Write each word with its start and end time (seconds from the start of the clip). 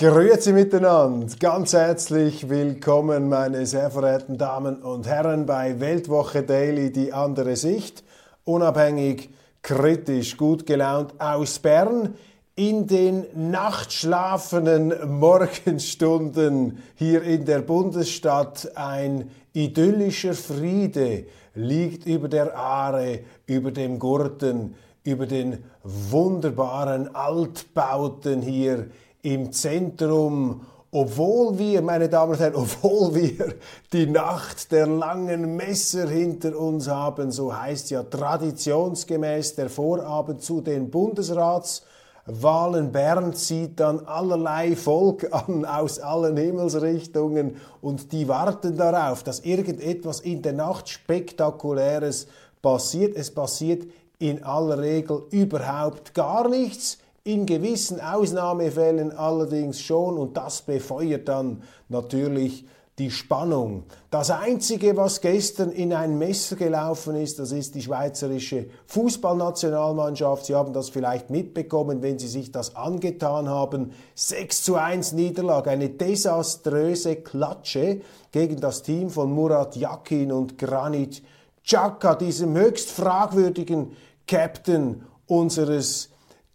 Grüezi 0.00 0.52
miteinander, 0.52 1.26
ganz 1.40 1.72
herzlich 1.72 2.48
willkommen, 2.48 3.28
meine 3.28 3.66
sehr 3.66 3.90
verehrten 3.90 4.38
Damen 4.38 4.76
und 4.76 5.08
Herren, 5.08 5.44
bei 5.44 5.80
Weltwoche 5.80 6.44
Daily, 6.44 6.92
die 6.92 7.12
andere 7.12 7.56
Sicht, 7.56 8.04
unabhängig, 8.44 9.30
kritisch, 9.60 10.36
gut 10.36 10.66
gelaunt 10.66 11.14
aus 11.18 11.58
Bern. 11.58 12.14
In 12.54 12.86
den 12.86 13.26
nachtschlafenden 13.50 15.18
Morgenstunden 15.18 16.78
hier 16.94 17.24
in 17.24 17.44
der 17.44 17.62
Bundesstadt 17.62 18.70
ein 18.76 19.32
idyllischer 19.52 20.34
Friede 20.34 21.24
liegt 21.56 22.06
über 22.06 22.28
der 22.28 22.56
Aare, 22.56 23.24
über 23.46 23.72
dem 23.72 23.98
Gurten, 23.98 24.76
über 25.02 25.26
den 25.26 25.64
wunderbaren 25.82 27.12
Altbauten 27.16 28.42
hier 28.42 28.86
im 29.22 29.52
Zentrum, 29.52 30.62
obwohl 30.90 31.58
wir, 31.58 31.82
meine 31.82 32.08
Damen 32.08 32.32
und 32.32 32.40
Herren, 32.40 32.54
obwohl 32.54 33.14
wir 33.14 33.54
die 33.92 34.06
Nacht 34.06 34.72
der 34.72 34.86
langen 34.86 35.56
Messer 35.56 36.08
hinter 36.08 36.58
uns 36.58 36.88
haben, 36.88 37.30
so 37.30 37.54
heißt 37.54 37.90
ja 37.90 38.02
traditionsgemäß 38.02 39.54
der 39.54 39.68
Vorabend 39.68 40.42
zu 40.42 40.62
den 40.62 40.90
Bundesratswahlen. 40.90 42.90
Bern 42.90 43.34
zieht 43.34 43.80
dann 43.80 44.06
allerlei 44.06 44.76
Volk 44.76 45.28
an 45.30 45.66
aus 45.66 45.98
allen 45.98 46.36
Himmelsrichtungen 46.36 47.56
und 47.82 48.12
die 48.12 48.28
warten 48.28 48.76
darauf, 48.76 49.22
dass 49.22 49.40
irgendetwas 49.40 50.20
in 50.20 50.40
der 50.40 50.54
Nacht 50.54 50.88
Spektakuläres 50.88 52.28
passiert. 52.62 53.14
Es 53.14 53.30
passiert 53.30 53.86
in 54.18 54.42
aller 54.42 54.78
Regel 54.78 55.24
überhaupt 55.30 56.14
gar 56.14 56.48
nichts 56.48 56.98
in 57.28 57.44
gewissen 57.44 58.00
Ausnahmefällen 58.00 59.12
allerdings 59.14 59.82
schon 59.82 60.16
und 60.16 60.38
das 60.38 60.62
befeuert 60.62 61.28
dann 61.28 61.62
natürlich 61.90 62.64
die 62.98 63.10
Spannung. 63.10 63.84
Das 64.10 64.30
Einzige, 64.30 64.96
was 64.96 65.20
gestern 65.20 65.70
in 65.70 65.92
ein 65.92 66.16
Messer 66.16 66.56
gelaufen 66.56 67.16
ist, 67.16 67.38
das 67.38 67.52
ist 67.52 67.74
die 67.74 67.82
schweizerische 67.82 68.70
Fußballnationalmannschaft. 68.86 70.46
Sie 70.46 70.54
haben 70.54 70.72
das 70.72 70.88
vielleicht 70.88 71.28
mitbekommen, 71.28 72.00
wenn 72.00 72.18
Sie 72.18 72.28
sich 72.28 72.50
das 72.50 72.74
angetan 72.74 73.46
haben. 73.46 73.92
6 74.14 74.62
zu 74.62 74.76
1 74.76 75.12
Niederlage, 75.12 75.68
eine 75.68 75.90
desaströse 75.90 77.16
Klatsche 77.16 78.00
gegen 78.32 78.58
das 78.58 78.82
Team 78.82 79.10
von 79.10 79.30
Murat 79.30 79.76
Yakin 79.76 80.32
und 80.32 80.56
Granit 80.56 81.22
Xhaka, 81.62 82.14
diesem 82.14 82.56
höchst 82.56 82.90
fragwürdigen 82.90 83.92
Captain 84.26 85.02
unseres 85.26 86.08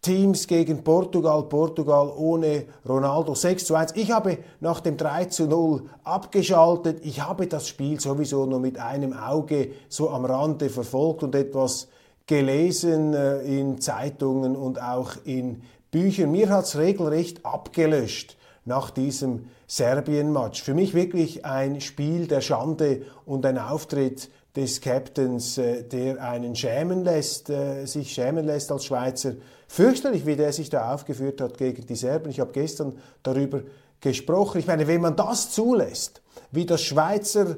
Teams 0.03 0.47
gegen 0.47 0.83
Portugal, 0.83 1.43
Portugal 1.43 2.11
ohne 2.15 2.65
Ronaldo 2.87 3.33
6 3.33 3.65
zu 3.65 3.73
1. 3.73 3.93
Ich 3.95 4.11
habe 4.11 4.37
nach 4.59 4.81
dem 4.81 4.97
3 4.97 5.25
zu 5.25 5.47
0 5.47 5.83
abgeschaltet. 6.03 6.99
Ich 7.03 7.21
habe 7.21 7.47
das 7.47 7.69
Spiel 7.69 7.99
sowieso 7.99 8.45
nur 8.45 8.59
mit 8.59 8.77
einem 8.77 9.13
Auge 9.13 9.71
so 9.87 10.09
am 10.09 10.25
Rande 10.25 10.69
verfolgt 10.69 11.23
und 11.23 11.33
etwas 11.33 11.87
gelesen 12.27 13.13
äh, 13.13 13.41
in 13.43 13.79
Zeitungen 13.79 14.55
und 14.57 14.81
auch 14.81 15.13
in 15.23 15.61
Büchern. 15.89 16.31
Mir 16.31 16.49
hat 16.49 16.65
es 16.65 16.77
regelrecht 16.77 17.45
abgelöscht 17.45 18.37
nach 18.65 18.89
diesem 18.89 19.47
Serbien-Match. 19.67 20.63
Für 20.63 20.73
mich 20.73 20.93
wirklich 20.93 21.45
ein 21.45 21.79
Spiel 21.79 22.27
der 22.27 22.41
Schande 22.41 23.03
und 23.25 23.45
ein 23.45 23.57
Auftritt 23.57 24.29
des 24.55 24.81
Captains, 24.81 25.57
äh, 25.57 25.83
der 25.83 26.21
einen 26.23 26.55
schämen 26.55 27.03
lässt, 27.03 27.49
äh, 27.49 27.85
sich 27.85 28.11
schämen 28.13 28.45
lässt 28.45 28.71
als 28.71 28.85
Schweizer 28.85 29.33
Fürchterlich, 29.67 30.27
wie 30.27 30.35
der 30.35 30.53
sich 30.53 30.69
da 30.69 30.93
aufgeführt 30.93 31.41
hat 31.41 31.57
gegen 31.57 31.87
die 31.87 31.95
Serben. 31.95 32.29
Ich 32.29 32.39
habe 32.39 32.51
gestern 32.51 32.93
darüber 33.23 33.61
gesprochen. 34.01 34.59
Ich 34.59 34.67
meine, 34.67 34.87
wenn 34.87 35.01
man 35.01 35.15
das 35.15 35.49
zulässt, 35.49 36.21
wie 36.51 36.67
das 36.67 36.83
Schweizer 36.83 37.57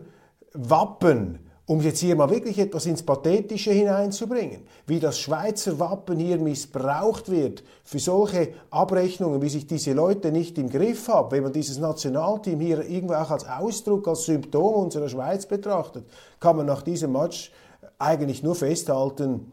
Wappen, 0.53 1.39
um 1.67 1.81
jetzt 1.81 1.99
hier 1.99 2.15
mal 2.15 2.29
wirklich 2.29 2.59
etwas 2.59 2.85
ins 2.85 3.01
Pathetische 3.01 3.71
hineinzubringen, 3.71 4.61
wie 4.85 4.99
das 4.99 5.17
Schweizer 5.17 5.79
Wappen 5.79 6.19
hier 6.19 6.37
missbraucht 6.37 7.29
wird 7.29 7.63
für 7.83 7.97
solche 7.97 8.49
Abrechnungen, 8.69 9.41
wie 9.41 9.49
sich 9.49 9.65
diese 9.65 9.93
Leute 9.93 10.31
nicht 10.31 10.57
im 10.59 10.69
Griff 10.69 11.07
haben, 11.07 11.31
wenn 11.31 11.43
man 11.43 11.53
dieses 11.53 11.79
Nationalteam 11.79 12.59
hier 12.59 12.87
irgendwo 12.87 13.15
auch 13.15 13.31
als 13.31 13.47
Ausdruck, 13.47 14.07
als 14.07 14.25
Symptom 14.25 14.75
unserer 14.75 15.09
Schweiz 15.09 15.47
betrachtet, 15.47 16.05
kann 16.39 16.57
man 16.57 16.67
nach 16.67 16.83
diesem 16.83 17.11
Match 17.13 17.51
eigentlich 17.97 18.43
nur 18.43 18.55
festhalten, 18.55 19.51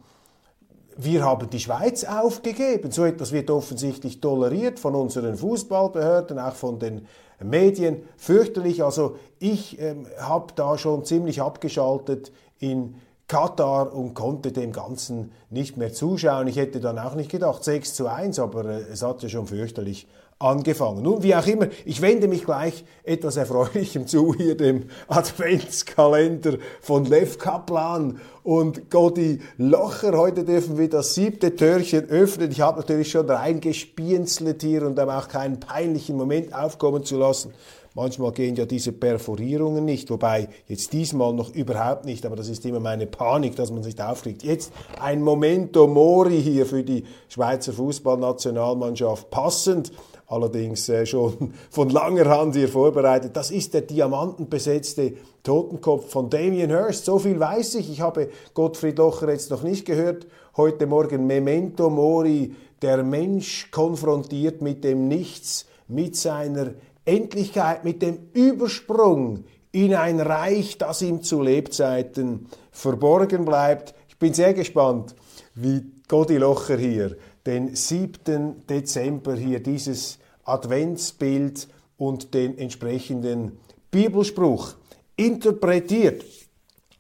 wir 0.97 1.25
haben 1.25 1.49
die 1.49 1.61
Schweiz 1.61 2.05
aufgegeben. 2.05 2.91
So 2.91 3.05
etwas 3.05 3.33
wird 3.33 3.51
offensichtlich 3.51 4.21
toleriert 4.21 4.79
von 4.79 4.95
unseren 4.95 5.37
Fußballbehörden, 5.37 6.39
auch 6.39 6.55
von 6.55 6.79
den 6.79 7.07
Medien. 7.45 8.03
Fürchterlich. 8.17 8.85
Also 8.85 9.17
ich 9.39 9.81
ähm, 9.81 10.07
habe 10.19 10.53
da 10.55 10.79
schon 10.79 11.05
ziemlich 11.05 11.41
abgeschaltet 11.43 12.33
in 12.59 12.95
Katar 13.29 13.95
und 13.95 14.15
konnte 14.15 14.53
dem 14.53 14.73
Ganzen 14.73 15.33
nicht 15.49 15.77
mehr 15.77 15.93
zuschauen. 15.93 16.49
Ich 16.49 16.57
hätte 16.57 16.81
dann 16.81 16.99
auch 16.99 17.15
nicht 17.15 17.31
gedacht 17.31 17.65
6 17.65 17.95
zu 17.95 18.07
1, 18.07 18.39
aber 18.39 18.67
äh, 18.67 18.81
es 18.93 19.03
hat 19.03 19.23
ja 19.23 19.29
schon 19.29 19.47
fürchterlich 19.47 20.07
angefangen. 20.43 21.03
Nun, 21.03 21.23
wie 21.23 21.35
auch 21.35 21.47
immer, 21.47 21.69
ich 21.85 22.03
wende 22.03 22.29
mich 22.29 22.45
gleich 22.45 22.85
etwas 23.05 23.37
Erfreulichem 23.37 24.07
zu, 24.07 24.35
hier 24.35 24.57
dem 24.57 24.85
Adventskalender 25.09 26.59
von 26.81 27.05
Lev 27.05 27.39
Kaplan 27.39 28.21
und 28.43 28.91
Godi 28.91 29.41
Locher. 29.57 30.17
Heute 30.17 30.45
dürfen 30.45 30.79
wir 30.79 30.89
das 30.89 31.15
siebte 31.15 31.55
Türchen 31.55 32.09
öffnen. 32.09 32.51
Ich 32.51 32.61
habe 32.61 32.81
natürlich 32.81 33.11
schon 33.11 33.31
reingespienzelt 33.31 34.63
hier 34.63 34.87
und 34.87 34.99
auch 34.99 35.29
keinen 35.29 35.61
peinlichen 35.61 36.17
Moment 36.17 36.55
aufkommen 36.55 37.05
zu 37.05 37.17
lassen. 37.17 37.53
Manchmal 37.95 38.33
gehen 38.33 38.57
ja 38.57 38.65
diese 38.65 38.91
Perforierungen 38.91 39.85
nicht, 39.85 40.09
wobei 40.09 40.49
jetzt 40.67 40.95
diesmal 40.95 41.35
noch 41.35 41.55
überhaupt 41.55 42.07
nicht, 42.07 42.25
aber 42.25 42.37
das 42.37 42.49
ist 42.49 42.65
immer 42.65 42.81
meine 42.81 43.07
Panik, 43.07 43.55
dass 43.57 43.71
man 43.71 43.83
sich 43.83 44.01
aufkriegt. 44.03 44.43
Jetzt 44.43 44.73
ein 44.99 45.21
Momento 45.21 45.87
Mori 45.87 46.41
hier 46.41 46.65
für 46.65 46.85
die 46.85 47.05
Schweizer 47.29 47.75
Fußballnationalmannschaft 47.75 49.29
passend 49.29 49.93
allerdings 50.33 50.89
äh, 50.89 51.05
schon 51.05 51.53
von 51.71 51.91
langer 51.91 52.29
Hand 52.29 52.57
hier 52.57 52.69
vorbereitet. 52.69 53.37
Das 53.37 53.51
ist 53.51 53.75
der 53.75 53.83
diamantenbesetzte 53.83 55.13
Totenkopf 55.43 56.11
von 56.11 56.31
Damien 56.31 56.71
Hirst. 56.71 57.05
So 57.05 57.19
viel 57.19 57.39
weiß 57.39 57.77
ich. 57.77 57.91
Ich 57.91 58.01
habe 58.01 58.31
Gottfried 58.55 58.99
Locher 58.99 59.31
jetzt 59.31 59.51
noch 59.51 59.63
nicht 59.63 59.85
gehört. 59.85 60.27
Heute 60.57 60.87
Morgen 60.87 61.27
Memento 61.27 61.91
Mori, 61.91 62.55
der 62.81 63.03
Mensch 63.03 63.71
konfrontiert 63.71 64.63
mit 64.63 64.85
dem 64.85 65.09
Nichts, 65.09 65.67
mit 65.89 66.17
seiner 66.17 66.73
Endlichkeit, 67.05 67.85
mit 67.85 68.03
dem 68.03 68.19
Übersprung 68.33 69.45
in 69.73 69.95
ein 69.95 70.21
Reich, 70.21 70.79
das 70.79 71.03
ihm 71.03 71.23
zu 71.23 71.43
Lebzeiten 71.43 72.47
verborgen 72.71 73.45
bleibt. 73.45 73.95
Ich 74.09 74.19
bin 74.19 74.35
sehr 74.35 74.55
gespannt, 74.55 75.15
wie 75.55 75.83
Godi 76.09 76.37
Locher 76.37 76.77
hier 76.77 77.17
den 77.47 77.75
7. 77.75 78.67
Dezember 78.69 79.35
hier 79.35 79.61
dieses 79.61 80.19
Adventsbild 80.45 81.69
und 81.97 82.35
den 82.35 82.59
entsprechenden 82.59 83.59
Bibelspruch 83.91 84.75
interpretiert. 85.17 86.25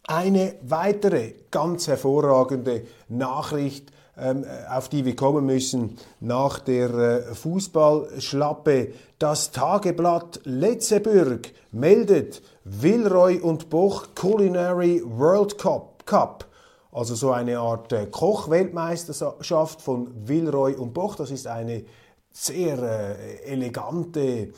Eine 0.06 0.56
weitere 0.62 1.34
ganz 1.50 1.86
hervorragende 1.86 2.82
Nachricht, 3.08 3.92
ähm, 4.18 4.44
auf 4.70 4.88
die 4.88 5.04
wir 5.04 5.16
kommen 5.16 5.46
müssen 5.46 5.96
nach 6.20 6.58
der 6.58 6.90
äh, 6.90 7.34
Fußballschlappe. 7.34 8.92
Das 9.18 9.52
Tageblatt 9.52 10.40
Letzebürg 10.44 11.52
meldet 11.70 12.42
Wilroy 12.64 13.40
und 13.40 13.70
Boch 13.70 14.08
Culinary 14.14 15.02
World 15.04 15.56
Cup. 15.56 16.04
Cup. 16.04 16.46
Also 16.90 17.14
so 17.14 17.30
eine 17.30 17.58
Art 17.58 17.92
äh, 17.92 18.06
Kochweltmeisterschaft 18.06 19.80
von 19.80 20.10
Wilroy 20.28 20.74
und 20.74 20.92
Boch. 20.92 21.14
Das 21.14 21.30
ist 21.30 21.46
eine 21.46 21.84
sehr 22.32 22.78
äh, 22.82 23.44
elegante 23.44 24.20
äh, 24.20 24.50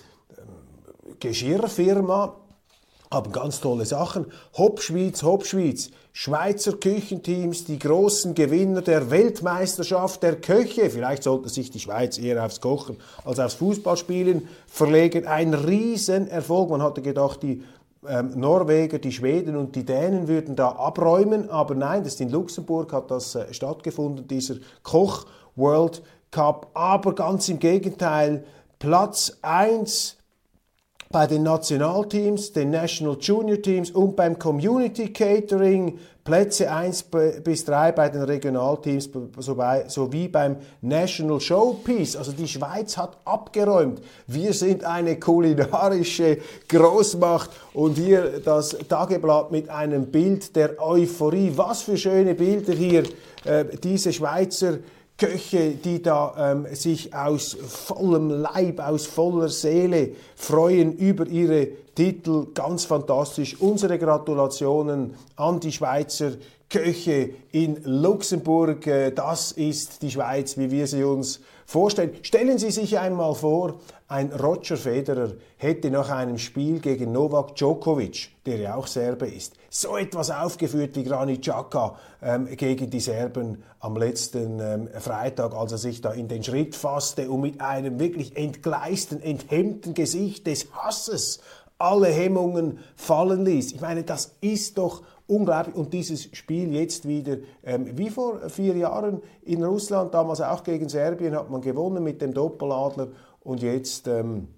Geschirrfirma 1.21 2.37
haben 3.11 3.33
ganz 3.33 3.61
tolle 3.61 3.87
Sachen. 3.87 4.27
Hopschweiz, 4.57 5.23
Hopschweiz, 5.23 5.91
Schweizer 6.13 6.75
Küchenteams, 6.75 7.65
die 7.65 7.79
großen 7.79 8.35
Gewinner 8.35 8.83
der 8.83 9.11
Weltmeisterschaft 9.11 10.23
der 10.23 10.41
Köche. 10.41 10.91
Vielleicht 10.91 11.23
sollte 11.23 11.49
sich 11.49 11.71
die 11.71 11.81
Schweiz 11.81 12.19
eher 12.19 12.45
aufs 12.45 12.61
Kochen 12.61 12.99
als 13.25 13.39
aufs 13.39 13.55
Fußballspielen 13.55 14.49
verlegen. 14.67 15.27
Ein 15.27 15.55
Riesenerfolg. 15.55 16.71
Man 16.71 16.83
hatte 16.83 17.03
gedacht, 17.03 17.43
die 17.43 17.63
ähm, 18.07 18.33
Norweger, 18.37 18.99
die 18.99 19.13
Schweden 19.13 19.57
und 19.57 19.77
die 19.77 19.85
Dänen 19.85 20.29
würden 20.29 20.57
da 20.57 20.71
abräumen, 20.71 21.49
aber 21.49 21.75
nein, 21.75 22.05
das 22.05 22.21
in 22.21 22.31
Luxemburg 22.31 22.93
hat 22.93 23.11
das 23.11 23.35
äh, 23.35 23.53
stattgefunden, 23.53 24.29
dieser 24.29 24.57
Koch 24.83 25.27
World 25.57 26.03
Cup. 26.35 26.71
Aber 26.75 27.15
ganz 27.15 27.49
im 27.49 27.61
Gegenteil, 27.61 28.45
Platz 28.81 29.39
1 29.43 30.17
bei 31.11 31.29
den 31.29 31.45
Nationalteams, 31.45 32.53
den 32.53 32.71
National 32.71 33.17
Junior 33.21 33.63
Teams 33.63 33.93
und 33.93 34.17
beim 34.17 34.37
Community 34.37 35.13
Catering 35.13 35.97
Plätze 36.25 36.73
1 36.73 37.05
bis 37.45 37.65
3 37.67 37.93
bei 37.93 38.09
den 38.09 38.23
Regionalteams 38.23 39.11
sowie 39.87 40.27
beim 40.27 40.57
National 40.81 41.39
Showpiece. 41.39 42.17
Also 42.17 42.33
die 42.33 42.49
Schweiz 42.49 42.97
hat 42.97 43.19
abgeräumt. 43.25 44.01
Wir 44.27 44.55
sind 44.55 44.85
eine 44.85 45.21
kulinarische 45.21 46.39
Großmacht 46.67 47.51
und 47.75 47.97
hier 47.97 48.41
das 48.45 48.77
Tageblatt 48.89 49.53
mit 49.53 49.69
einem 49.69 50.07
Bild 50.07 50.57
der 50.57 50.83
Euphorie. 50.83 51.53
Was 51.55 51.83
für 51.83 51.97
schöne 51.97 52.35
Bilder 52.35 52.73
hier 52.73 53.05
äh, 53.45 53.67
diese 53.81 54.13
Schweizer 54.13 54.79
Köche, 55.17 55.73
die 55.73 56.03
da 56.03 56.53
ähm, 56.53 56.67
sich 56.75 57.15
aus 57.15 57.57
vollem 57.69 58.31
Leib, 58.31 58.81
aus 58.81 59.07
voller 59.07 59.49
Seele 59.49 60.11
freuen 60.35 60.97
über 60.97 61.27
ihre 61.27 61.69
Titel. 61.95 62.49
Ganz 62.53 62.85
fantastisch. 62.85 63.61
Unsere 63.61 63.99
Gratulationen 63.99 65.15
an 65.37 65.61
die 65.61 65.71
Schweizer 65.71 66.33
Köche 66.69 67.31
in 67.53 67.79
Luxemburg. 67.85 68.87
Äh, 68.89 69.13
das 69.13 69.53
ist 69.53 70.03
die 70.03 70.11
Schweiz, 70.11 70.59
wie 70.59 70.73
wir 70.73 70.89
sie 70.89 71.05
uns 71.05 71.41
vorstellen. 71.67 72.13
Stellen 72.23 72.59
Sie 72.59 72.71
sich 72.71 72.99
einmal 72.99 73.35
vor, 73.35 73.81
ein 74.07 74.33
Roger 74.33 74.77
Federer 74.77 75.33
hätte 75.57 75.91
nach 75.91 76.11
einem 76.11 76.39
Spiel 76.39 76.79
gegen 76.81 77.13
Novak 77.13 77.57
Djokovic, 77.57 78.31
der 78.45 78.59
ja 78.59 78.75
auch 78.75 78.87
Serbe 78.87 79.27
ist, 79.27 79.55
so 79.71 79.97
etwas 79.97 80.31
aufgeführt 80.31 80.95
wie 80.95 81.05
Granit 81.05 81.43
Xhaka 81.43 81.99
ähm, 82.23 82.47
gegen 82.57 82.91
die 82.91 83.01
Serben 83.01 83.63
am 83.81 83.97
letzten 83.97 84.61
ähm, 84.61 84.89
Freitag, 84.99 85.55
als 85.55 85.73
er 85.73 85.79
sich 85.79 86.01
da 86.01 86.13
in 86.13 86.29
den 86.29 86.45
Schritt 86.45 86.77
fasste 86.77 87.31
und 87.31 87.41
mit 87.41 87.61
einem 87.61 87.99
wirklich 87.99 88.37
entgleisten, 88.37 89.23
enthemmten 89.23 89.95
Gesicht 89.95 90.47
des 90.47 90.71
Hasses 90.73 91.41
alle 91.79 92.09
Hemmungen 92.09 92.79
fallen 92.97 93.45
ließ. 93.45 93.73
Ich 93.73 93.81
meine, 93.81 94.05
das 94.05 94.37
ist 94.41 94.79
doch 94.79 95.03
unglaublich. 95.27 95.75
Und 95.75 95.93
dieses 95.93 96.25
Spiel 96.37 96.75
jetzt 96.75 97.07
wieder, 97.07 97.39
ähm, 97.63 97.97
wie 97.97 98.11
vor 98.11 98.49
vier 98.49 98.77
Jahren 98.77 99.23
in 99.43 99.65
Russland, 99.65 100.15
damals 100.15 100.41
auch 100.41 100.63
gegen 100.63 100.89
Serbien, 100.89 101.35
hat 101.35 101.51
man 101.51 101.61
gewonnen 101.61 102.03
mit 102.03 102.21
dem 102.21 102.35
Doppeladler 102.35 103.09
und 103.41 103.63
jetzt 103.63 104.09
ähm, 104.09 104.49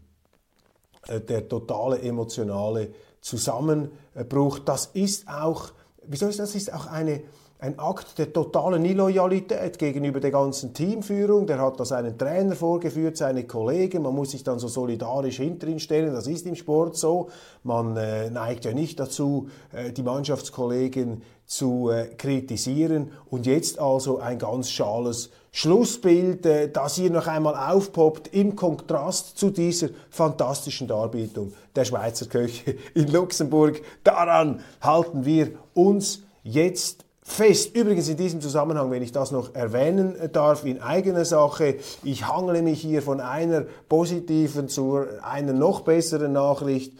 äh, 1.09 1.21
der 1.21 1.49
totale 1.49 2.01
emotionale 2.01 2.91
Zusammenbruch. 3.21 4.61
Das 4.61 4.87
ist 4.87 5.29
auch, 5.29 5.73
wieso 6.05 6.29
ist 6.29 6.39
das? 6.39 6.55
ist 6.55 6.73
auch 6.73 6.87
eine 6.87 7.23
ein 7.59 7.79
Akt 7.79 8.19
der 8.19 8.33
totalen 8.33 8.85
Illoyalität 8.85 9.79
gegenüber 9.79 10.21
der 10.21 10.31
ganzen 10.31 10.75
Teamführung. 10.75 11.47
Der 11.47 11.59
hat 11.59 11.81
da 11.81 11.87
seinen 11.87 12.19
Trainer 12.19 12.55
vorgeführt, 12.55 13.17
seine 13.17 13.45
Kollegen. 13.45 14.03
Man 14.03 14.15
muss 14.15 14.33
sich 14.33 14.45
dann 14.45 14.59
so 14.59 14.69
solidarisch 14.69 15.39
hinter 15.39 15.67
ihn 15.67 15.81
stellen. 15.81 16.13
Das 16.13 16.27
ist 16.27 16.47
im 16.47 16.55
Sport 16.55 16.97
so. 16.97 17.31
Man 17.63 17.97
äh, 17.97 18.29
neigt 18.31 18.67
ja 18.67 18.75
nicht 18.75 19.01
dazu, 19.01 19.49
äh, 19.73 19.91
die 19.91 20.03
Mannschaftskollegen 20.03 21.23
zu 21.47 21.91
äh, 21.91 22.09
kritisieren. 22.09 23.13
Und 23.31 23.47
jetzt 23.47 23.79
also 23.79 24.19
ein 24.19 24.39
ganz 24.39 24.71
schales 24.71 25.31
Schlussbild, 25.51 26.45
äh, 26.45 26.69
das 26.71 26.97
hier 26.97 27.11
noch 27.11 27.27
einmal 27.27 27.55
aufpoppt 27.55 28.35
im 28.35 28.55
Kontrast 28.55 29.39
zu 29.39 29.49
dieser 29.49 29.89
fantastischen 30.11 30.89
Darbietung 30.89 31.55
der 31.75 31.87
Schweizer 31.87 32.27
Köche 32.27 32.77
in 32.95 33.11
Luxemburg. 33.11 33.81
Daran 34.05 34.61
halten 34.83 35.25
wir 35.25 35.53
uns 35.73 36.23
jetzt 36.43 37.06
fest. 37.27 37.77
Übrigens 37.77 38.09
in 38.09 38.17
diesem 38.17 38.41
Zusammenhang, 38.41 38.91
wenn 38.93 39.03
ich 39.03 39.11
das 39.11 39.33
noch 39.33 39.55
erwähnen 39.55 40.15
darf, 40.33 40.65
in 40.65 40.81
eigener 40.81 41.25
Sache, 41.25 41.75
ich 42.05 42.27
hangle 42.27 42.63
mich 42.63 42.81
hier 42.81 43.03
von 43.03 43.21
einer 43.21 43.65
positiven 43.89 44.69
zu 44.69 45.01
einer 45.23 45.53
noch 45.53 45.81
besseren 45.81 46.33
Nachricht 46.33 46.93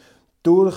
durch. 0.43 0.75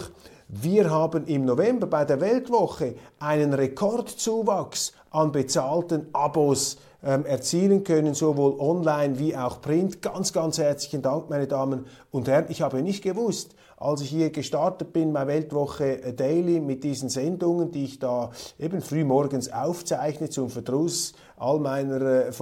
Wir 0.49 0.91
haben 0.91 1.26
im 1.26 1.44
November 1.44 1.88
bei 1.88 2.05
der 2.05 2.20
Weltwoche 2.20 2.94
einen 3.19 3.52
Rekordzuwachs 3.52 4.93
an 5.11 5.32
bezahlten 5.32 6.06
Abos 6.12 6.79
ähm, 7.05 7.26
erzielen 7.26 7.82
können, 7.82 8.14
sowohl 8.14 8.58
online 8.61 9.19
wie 9.19 9.37
auch 9.37 9.61
print. 9.61 10.00
Ganz, 10.00 10.32
ganz 10.32 10.58
herzlichen 10.58 11.02
Dank, 11.02 11.29
meine 11.29 11.49
Damen 11.49 11.87
und 12.12 12.29
Herren. 12.29 12.47
Ich 12.50 12.62
habe 12.62 12.82
nicht 12.82 13.02
gewusst, 13.02 13.55
als 13.81 14.00
ich 14.03 14.11
hier 14.11 14.31
gestartet 14.31 14.93
bin 14.93 15.12
bei 15.15 15.27
Weltwoche 15.27 16.12
Daily 16.15 16.61
mit 16.61 16.85
diesen 16.85 17.09
Sendungen, 17.09 17.73
die 17.73 17.85
ich 17.85 17.99
da 17.99 18.31
eben 18.59 18.82
früh 18.82 19.05
morgens 19.05 19.50
aufzeichne 19.50 20.29
zum 20.29 20.50
Verdruss 20.50 21.15
all 21.38 21.59
meiner 21.59 22.00
äh, 22.03 22.31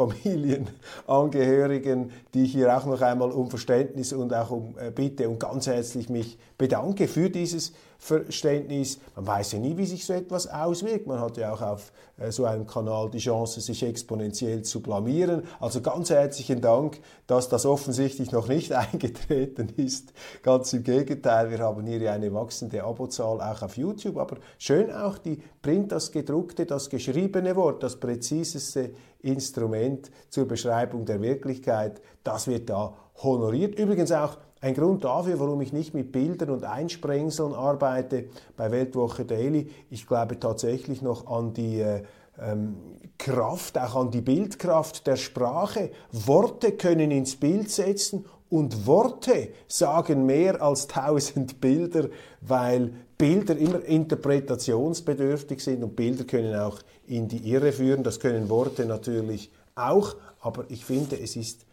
Familienangehörigen, 1.08 2.10
die 2.34 2.42
ich 2.42 2.52
hier 2.52 2.76
auch 2.76 2.86
noch 2.86 3.00
einmal 3.00 3.30
um 3.30 3.48
Verständnis 3.50 4.12
und 4.12 4.34
auch 4.34 4.50
um 4.50 4.74
äh, 4.78 4.90
Bitte 4.90 5.28
und 5.28 5.38
ganz 5.38 5.68
herzlich 5.68 6.08
mich 6.08 6.36
bedanke 6.58 7.06
für 7.06 7.30
dieses 7.30 7.72
Verständnis. 8.00 9.00
Man 9.16 9.26
weiß 9.26 9.52
ja 9.52 9.58
nie, 9.58 9.76
wie 9.76 9.84
sich 9.84 10.06
so 10.06 10.12
etwas 10.12 10.46
auswirkt. 10.46 11.08
Man 11.08 11.20
hat 11.20 11.36
ja 11.36 11.52
auch 11.52 11.60
auf 11.60 11.92
äh, 12.16 12.30
so 12.30 12.44
einem 12.44 12.66
Kanal 12.66 13.10
die 13.10 13.18
Chance, 13.18 13.60
sich 13.60 13.82
exponentiell 13.82 14.62
zu 14.62 14.80
blamieren. 14.80 15.42
Also 15.58 15.80
ganz 15.80 16.10
herzlichen 16.10 16.60
Dank, 16.60 17.00
dass 17.26 17.48
das 17.48 17.66
offensichtlich 17.66 18.30
noch 18.30 18.46
nicht 18.46 18.72
eingetreten 18.92 19.68
ist. 19.76 20.12
Ganz 20.42 20.72
im 20.72 20.84
Gegenteil, 20.84 21.50
wir 21.50 21.58
haben 21.58 21.86
hier 21.86 22.12
eine 22.12 22.32
wachsende 22.32 22.84
Abozahl 22.84 23.40
auch 23.40 23.62
auf 23.62 23.76
YouTube. 23.76 24.16
Aber 24.16 24.36
schön 24.58 24.92
auch 24.92 25.18
die 25.18 25.42
Print, 25.60 25.90
das 25.90 26.12
gedruckte, 26.12 26.66
das 26.66 26.90
geschriebene 26.90 27.56
Wort, 27.56 27.82
das 27.82 27.96
präziseste 27.96 28.92
Instrument 29.22 30.10
zur 30.30 30.46
Beschreibung 30.46 31.04
der 31.04 31.20
Wirklichkeit, 31.20 32.00
das 32.22 32.46
wird 32.46 32.70
da 32.70 32.94
honoriert. 33.22 33.76
Übrigens 33.76 34.12
auch 34.12 34.36
ein 34.60 34.74
Grund 34.74 35.04
dafür, 35.04 35.38
warum 35.38 35.60
ich 35.60 35.72
nicht 35.72 35.94
mit 35.94 36.12
Bildern 36.12 36.50
und 36.50 36.64
Einsprengseln 36.64 37.54
arbeite 37.54 38.26
bei 38.56 38.70
Weltwoche 38.70 39.24
Daily. 39.24 39.70
Ich 39.90 40.06
glaube 40.06 40.38
tatsächlich 40.40 41.02
noch 41.02 41.26
an 41.26 41.54
die 41.54 41.80
äh, 41.80 42.02
ähm, 42.40 42.76
Kraft, 43.18 43.78
auch 43.78 43.96
an 43.96 44.10
die 44.10 44.20
Bildkraft 44.20 45.06
der 45.06 45.16
Sprache. 45.16 45.90
Worte 46.12 46.72
können 46.72 47.10
ins 47.10 47.36
Bild 47.36 47.70
setzen 47.70 48.24
und 48.50 48.86
Worte 48.86 49.48
sagen 49.66 50.26
mehr 50.26 50.62
als 50.62 50.86
tausend 50.86 51.60
Bilder, 51.60 52.08
weil 52.40 52.92
Bilder 53.18 53.56
immer 53.56 53.84
interpretationsbedürftig 53.84 55.62
sind 55.62 55.82
und 55.82 55.96
Bilder 55.96 56.24
können 56.24 56.54
auch 56.54 56.78
in 57.06 57.28
die 57.28 57.50
Irre 57.50 57.72
führen. 57.72 58.04
Das 58.04 58.20
können 58.20 58.48
Worte 58.48 58.86
natürlich 58.86 59.50
auch, 59.74 60.14
aber 60.40 60.64
ich 60.68 60.84
finde, 60.84 61.18
es 61.20 61.36
ist 61.36 61.66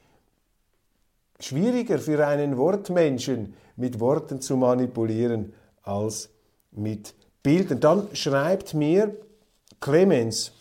schwieriger 1.39 1.99
für 1.99 2.25
einen 2.25 2.57
Wortmenschen 2.57 3.53
mit 3.75 3.99
Worten 3.99 4.41
zu 4.41 4.55
manipulieren 4.57 5.53
als 5.83 6.29
mit 6.71 7.13
Bildern. 7.43 7.79
Dann 7.79 8.15
schreibt 8.15 8.73
mir 8.73 9.15
Clemens 9.79 10.51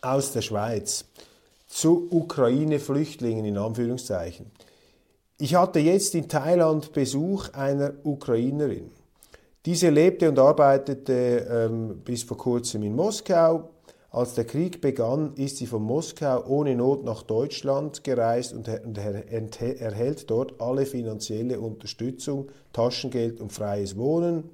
aus 0.00 0.32
der 0.32 0.42
Schweiz 0.42 1.04
zu 1.66 2.08
Ukraine-Flüchtlingen 2.10 3.44
in 3.44 3.58
Anführungszeichen. 3.58 4.50
Ich 5.38 5.54
hatte 5.54 5.80
jetzt 5.80 6.14
in 6.14 6.28
Thailand 6.28 6.92
Besuch 6.92 7.50
einer 7.52 7.92
Ukrainerin. 8.04 8.90
Diese 9.66 9.90
lebte 9.90 10.28
und 10.28 10.38
arbeitete 10.38 11.46
ähm, 11.50 12.00
bis 12.04 12.22
vor 12.22 12.38
kurzem 12.38 12.84
in 12.84 12.94
Moskau, 12.94 13.68
als 14.16 14.32
der 14.32 14.46
Krieg 14.46 14.80
begann, 14.80 15.34
ist 15.34 15.58
sie 15.58 15.66
von 15.66 15.82
Moskau 15.82 16.42
ohne 16.46 16.74
Not 16.74 17.04
nach 17.04 17.20
Deutschland 17.20 18.02
gereist 18.02 18.54
und 18.54 18.66
erhält 18.66 20.30
dort 20.30 20.58
alle 20.58 20.86
finanzielle 20.86 21.60
Unterstützung, 21.60 22.48
Taschengeld 22.72 23.42
und 23.42 23.52
freies 23.52 23.98
Wohnen 23.98 24.48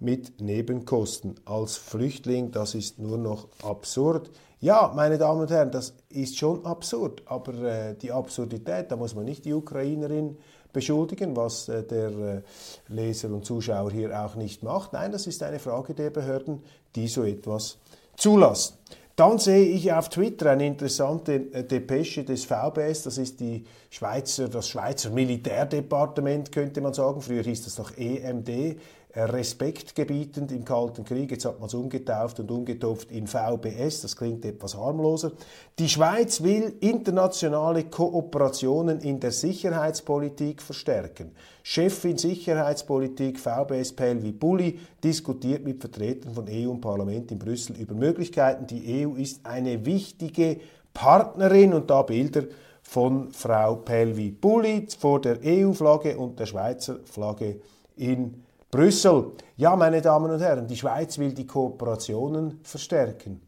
mit 0.00 0.40
Nebenkosten. 0.40 1.36
Als 1.44 1.76
Flüchtling, 1.76 2.50
das 2.50 2.74
ist 2.74 2.98
nur 2.98 3.16
noch 3.16 3.46
absurd. 3.62 4.28
Ja, 4.58 4.92
meine 4.96 5.18
Damen 5.18 5.42
und 5.42 5.52
Herren, 5.52 5.70
das 5.70 5.94
ist 6.08 6.36
schon 6.36 6.66
absurd, 6.66 7.22
aber 7.26 7.54
äh, 7.62 7.94
die 7.94 8.10
Absurdität, 8.10 8.90
da 8.90 8.96
muss 8.96 9.14
man 9.14 9.24
nicht 9.24 9.44
die 9.44 9.54
Ukrainerin 9.54 10.36
beschuldigen, 10.72 11.36
was 11.36 11.68
äh, 11.68 11.84
der 11.84 12.08
äh, 12.08 12.42
Leser 12.88 13.28
und 13.28 13.44
Zuschauer 13.44 13.92
hier 13.92 14.20
auch 14.20 14.34
nicht 14.34 14.64
macht. 14.64 14.94
Nein, 14.94 15.12
das 15.12 15.28
ist 15.28 15.44
eine 15.44 15.60
Frage 15.60 15.94
der 15.94 16.10
Behörden, 16.10 16.64
die 16.96 17.06
so 17.06 17.22
etwas 17.22 17.78
zulassen. 18.16 18.76
Dann 19.16 19.38
sehe 19.38 19.64
ich 19.64 19.90
auf 19.92 20.10
Twitter 20.10 20.50
eine 20.50 20.66
interessante 20.66 21.34
äh, 21.52 21.64
Depesche 21.64 22.22
des 22.22 22.44
VBS, 22.44 23.04
das 23.04 23.16
ist 23.16 23.40
die 23.40 23.64
Schweizer, 23.88 24.48
das 24.48 24.68
Schweizer 24.68 25.08
Militärdepartement, 25.08 26.52
könnte 26.52 26.82
man 26.82 26.92
sagen. 26.92 27.22
Früher 27.22 27.42
hieß 27.42 27.64
das 27.64 27.78
noch 27.78 27.96
EMD, 27.96 28.78
respektgebietend 29.16 30.52
im 30.52 30.64
Kalten 30.64 31.04
Krieg. 31.04 31.30
Jetzt 31.30 31.46
hat 31.46 31.58
man 31.58 31.68
es 31.68 31.74
umgetauft 31.74 32.38
und 32.40 32.50
umgetopft 32.50 33.10
in 33.10 33.26
VBS. 33.26 34.02
Das 34.02 34.14
klingt 34.14 34.44
etwas 34.44 34.76
harmloser. 34.76 35.32
Die 35.78 35.88
Schweiz 35.88 36.42
will 36.42 36.74
internationale 36.80 37.84
Kooperationen 37.84 39.00
in 39.00 39.18
der 39.18 39.32
Sicherheitspolitik 39.32 40.60
verstärken. 40.60 41.32
Chefin 41.62 42.18
Sicherheitspolitik 42.18 43.40
VBS 43.40 43.94
Pelvi 43.94 44.32
Bulli 44.32 44.78
diskutiert 45.02 45.64
mit 45.64 45.80
Vertretern 45.80 46.34
von 46.34 46.46
EU 46.48 46.70
und 46.70 46.82
Parlament 46.82 47.32
in 47.32 47.38
Brüssel 47.38 47.76
über 47.76 47.94
Möglichkeiten. 47.94 48.66
Die 48.66 49.06
EU 49.06 49.14
ist 49.14 49.40
eine 49.46 49.86
wichtige 49.86 50.60
Partnerin 50.92 51.72
und 51.72 51.90
da 51.90 52.02
Bilder 52.02 52.44
von 52.82 53.32
Frau 53.32 53.76
Pelvi 53.76 54.30
Bulli 54.30 54.86
vor 54.98 55.20
der 55.20 55.38
EU-Flagge 55.44 56.16
und 56.16 56.38
der 56.38 56.46
Schweizer 56.46 57.00
Flagge 57.04 57.60
in 57.96 58.45
Brüssel. 58.76 59.32
Ja, 59.56 59.74
meine 59.74 60.02
Damen 60.02 60.30
und 60.30 60.40
Herren, 60.40 60.66
die 60.66 60.76
Schweiz 60.76 61.16
will 61.16 61.32
die 61.32 61.46
Kooperationen 61.46 62.60
verstärken. 62.62 63.40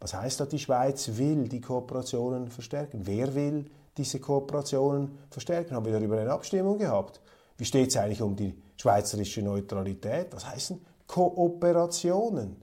Was 0.00 0.14
heißt 0.14 0.40
da, 0.40 0.46
die 0.46 0.58
Schweiz 0.58 1.10
will 1.18 1.48
die 1.48 1.60
Kooperationen 1.60 2.48
verstärken? 2.48 3.02
Wer 3.04 3.34
will 3.34 3.66
diese 3.94 4.20
Kooperationen 4.20 5.18
verstärken? 5.28 5.76
Haben 5.76 5.84
wir 5.84 5.92
darüber 5.92 6.18
eine 6.18 6.32
Abstimmung 6.32 6.78
gehabt? 6.78 7.20
Wie 7.58 7.66
steht 7.66 7.90
es 7.90 7.98
eigentlich 7.98 8.22
um 8.22 8.34
die 8.34 8.54
schweizerische 8.78 9.42
Neutralität? 9.42 10.28
Was 10.30 10.48
heißen 10.48 10.80
Kooperationen? 11.06 12.56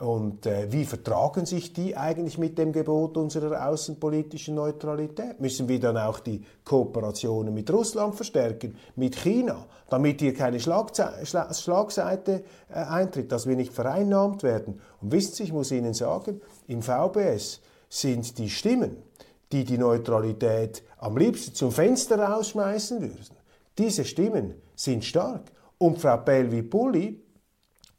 Und 0.00 0.44
äh, 0.46 0.72
wie 0.72 0.84
vertragen 0.84 1.46
sich 1.46 1.72
die 1.72 1.96
eigentlich 1.96 2.36
mit 2.36 2.58
dem 2.58 2.72
Gebot 2.72 3.16
unserer 3.16 3.68
außenpolitischen 3.68 4.56
Neutralität? 4.56 5.40
Müssen 5.40 5.68
wir 5.68 5.78
dann 5.78 5.96
auch 5.96 6.18
die 6.18 6.44
Kooperationen 6.64 7.54
mit 7.54 7.70
Russland 7.70 8.16
verstärken, 8.16 8.76
mit 8.96 9.14
China, 9.14 9.66
damit 9.88 10.20
hier 10.20 10.34
keine 10.34 10.58
Schlagze 10.58 11.12
Schla 11.22 11.54
Schlagseite 11.54 12.42
äh, 12.70 12.74
eintritt, 12.74 13.30
dass 13.30 13.46
wir 13.46 13.54
nicht 13.54 13.72
vereinnahmt 13.72 14.42
werden? 14.42 14.80
Und 15.00 15.12
wissen 15.12 15.34
Sie, 15.34 15.44
ich 15.44 15.52
muss 15.52 15.70
Ihnen 15.70 15.94
sagen, 15.94 16.40
im 16.66 16.82
VBS 16.82 17.60
sind 17.88 18.36
die 18.38 18.50
Stimmen, 18.50 18.96
die 19.52 19.64
die 19.64 19.78
Neutralität 19.78 20.82
am 20.98 21.16
liebsten 21.16 21.54
zum 21.54 21.70
Fenster 21.70 22.18
rausschmeißen 22.18 23.00
würden, 23.00 23.36
diese 23.78 24.04
Stimmen 24.04 24.54
sind 24.74 25.04
stark. 25.04 25.52
Und 25.78 26.00
Frau 26.00 26.16
Pelvi-Pulli, 26.16 27.20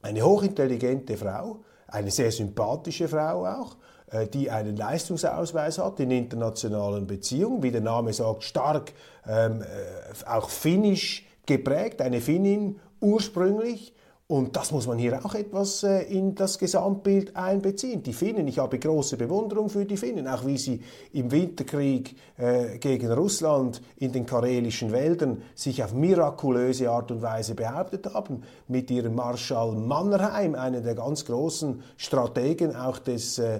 eine 0.01 0.21
hochintelligente 0.21 1.15
Frau, 1.15 1.63
eine 1.87 2.11
sehr 2.11 2.31
sympathische 2.31 3.07
Frau 3.07 3.45
auch, 3.45 3.77
äh, 4.11 4.27
die 4.27 4.51
einen 4.51 4.75
Leistungsausweis 4.75 5.77
hat 5.77 5.99
in 5.99 6.11
internationalen 6.11 7.07
Beziehungen, 7.07 7.63
wie 7.63 7.71
der 7.71 7.81
Name 7.81 8.13
sagt, 8.13 8.43
stark 8.43 8.93
ähm, 9.27 9.61
äh, 9.61 10.29
auch 10.29 10.49
finnisch 10.49 11.25
geprägt, 11.45 12.01
eine 12.01 12.21
Finnin 12.21 12.79
ursprünglich, 13.01 13.94
und 14.27 14.55
das 14.55 14.71
muss 14.71 14.87
man 14.87 14.97
hier 14.97 15.23
auch 15.23 15.35
etwas 15.35 15.83
äh, 15.83 16.01
in 16.01 16.33
das 16.33 16.57
Gesamtbild 16.57 17.35
einbeziehen. 17.35 18.01
Die 18.01 18.13
Finnen, 18.13 18.47
ich 18.47 18.57
habe 18.57 18.79
große 18.79 19.17
Bewunderung 19.17 19.69
für 19.69 19.85
die 19.85 19.97
Finnen, 19.97 20.27
auch 20.27 20.47
wie 20.47 20.57
sie 20.57 20.81
im 21.13 21.31
Winterkrieg 21.31 22.15
äh, 22.37 22.79
gegen 22.79 23.11
Russland 23.11 23.83
in 23.97 24.11
den 24.11 24.25
karelischen 24.25 24.91
Wäldern 24.91 25.43
sich 25.53 25.83
auf 25.83 25.93
mirakulöse 25.93 26.89
Art 26.89 27.11
und 27.11 27.21
Weise 27.21 27.53
behauptet 27.53 28.11
haben, 28.15 28.41
mit 28.67 28.89
ihrem 28.89 29.13
Marschall 29.13 29.73
Mannerheim, 29.73 30.55
einer 30.55 30.81
der 30.81 30.95
ganz 30.95 31.23
großen 31.25 31.83
Strategen 31.95 32.75
auch 32.75 32.97
des 32.97 33.37
äh, 33.37 33.59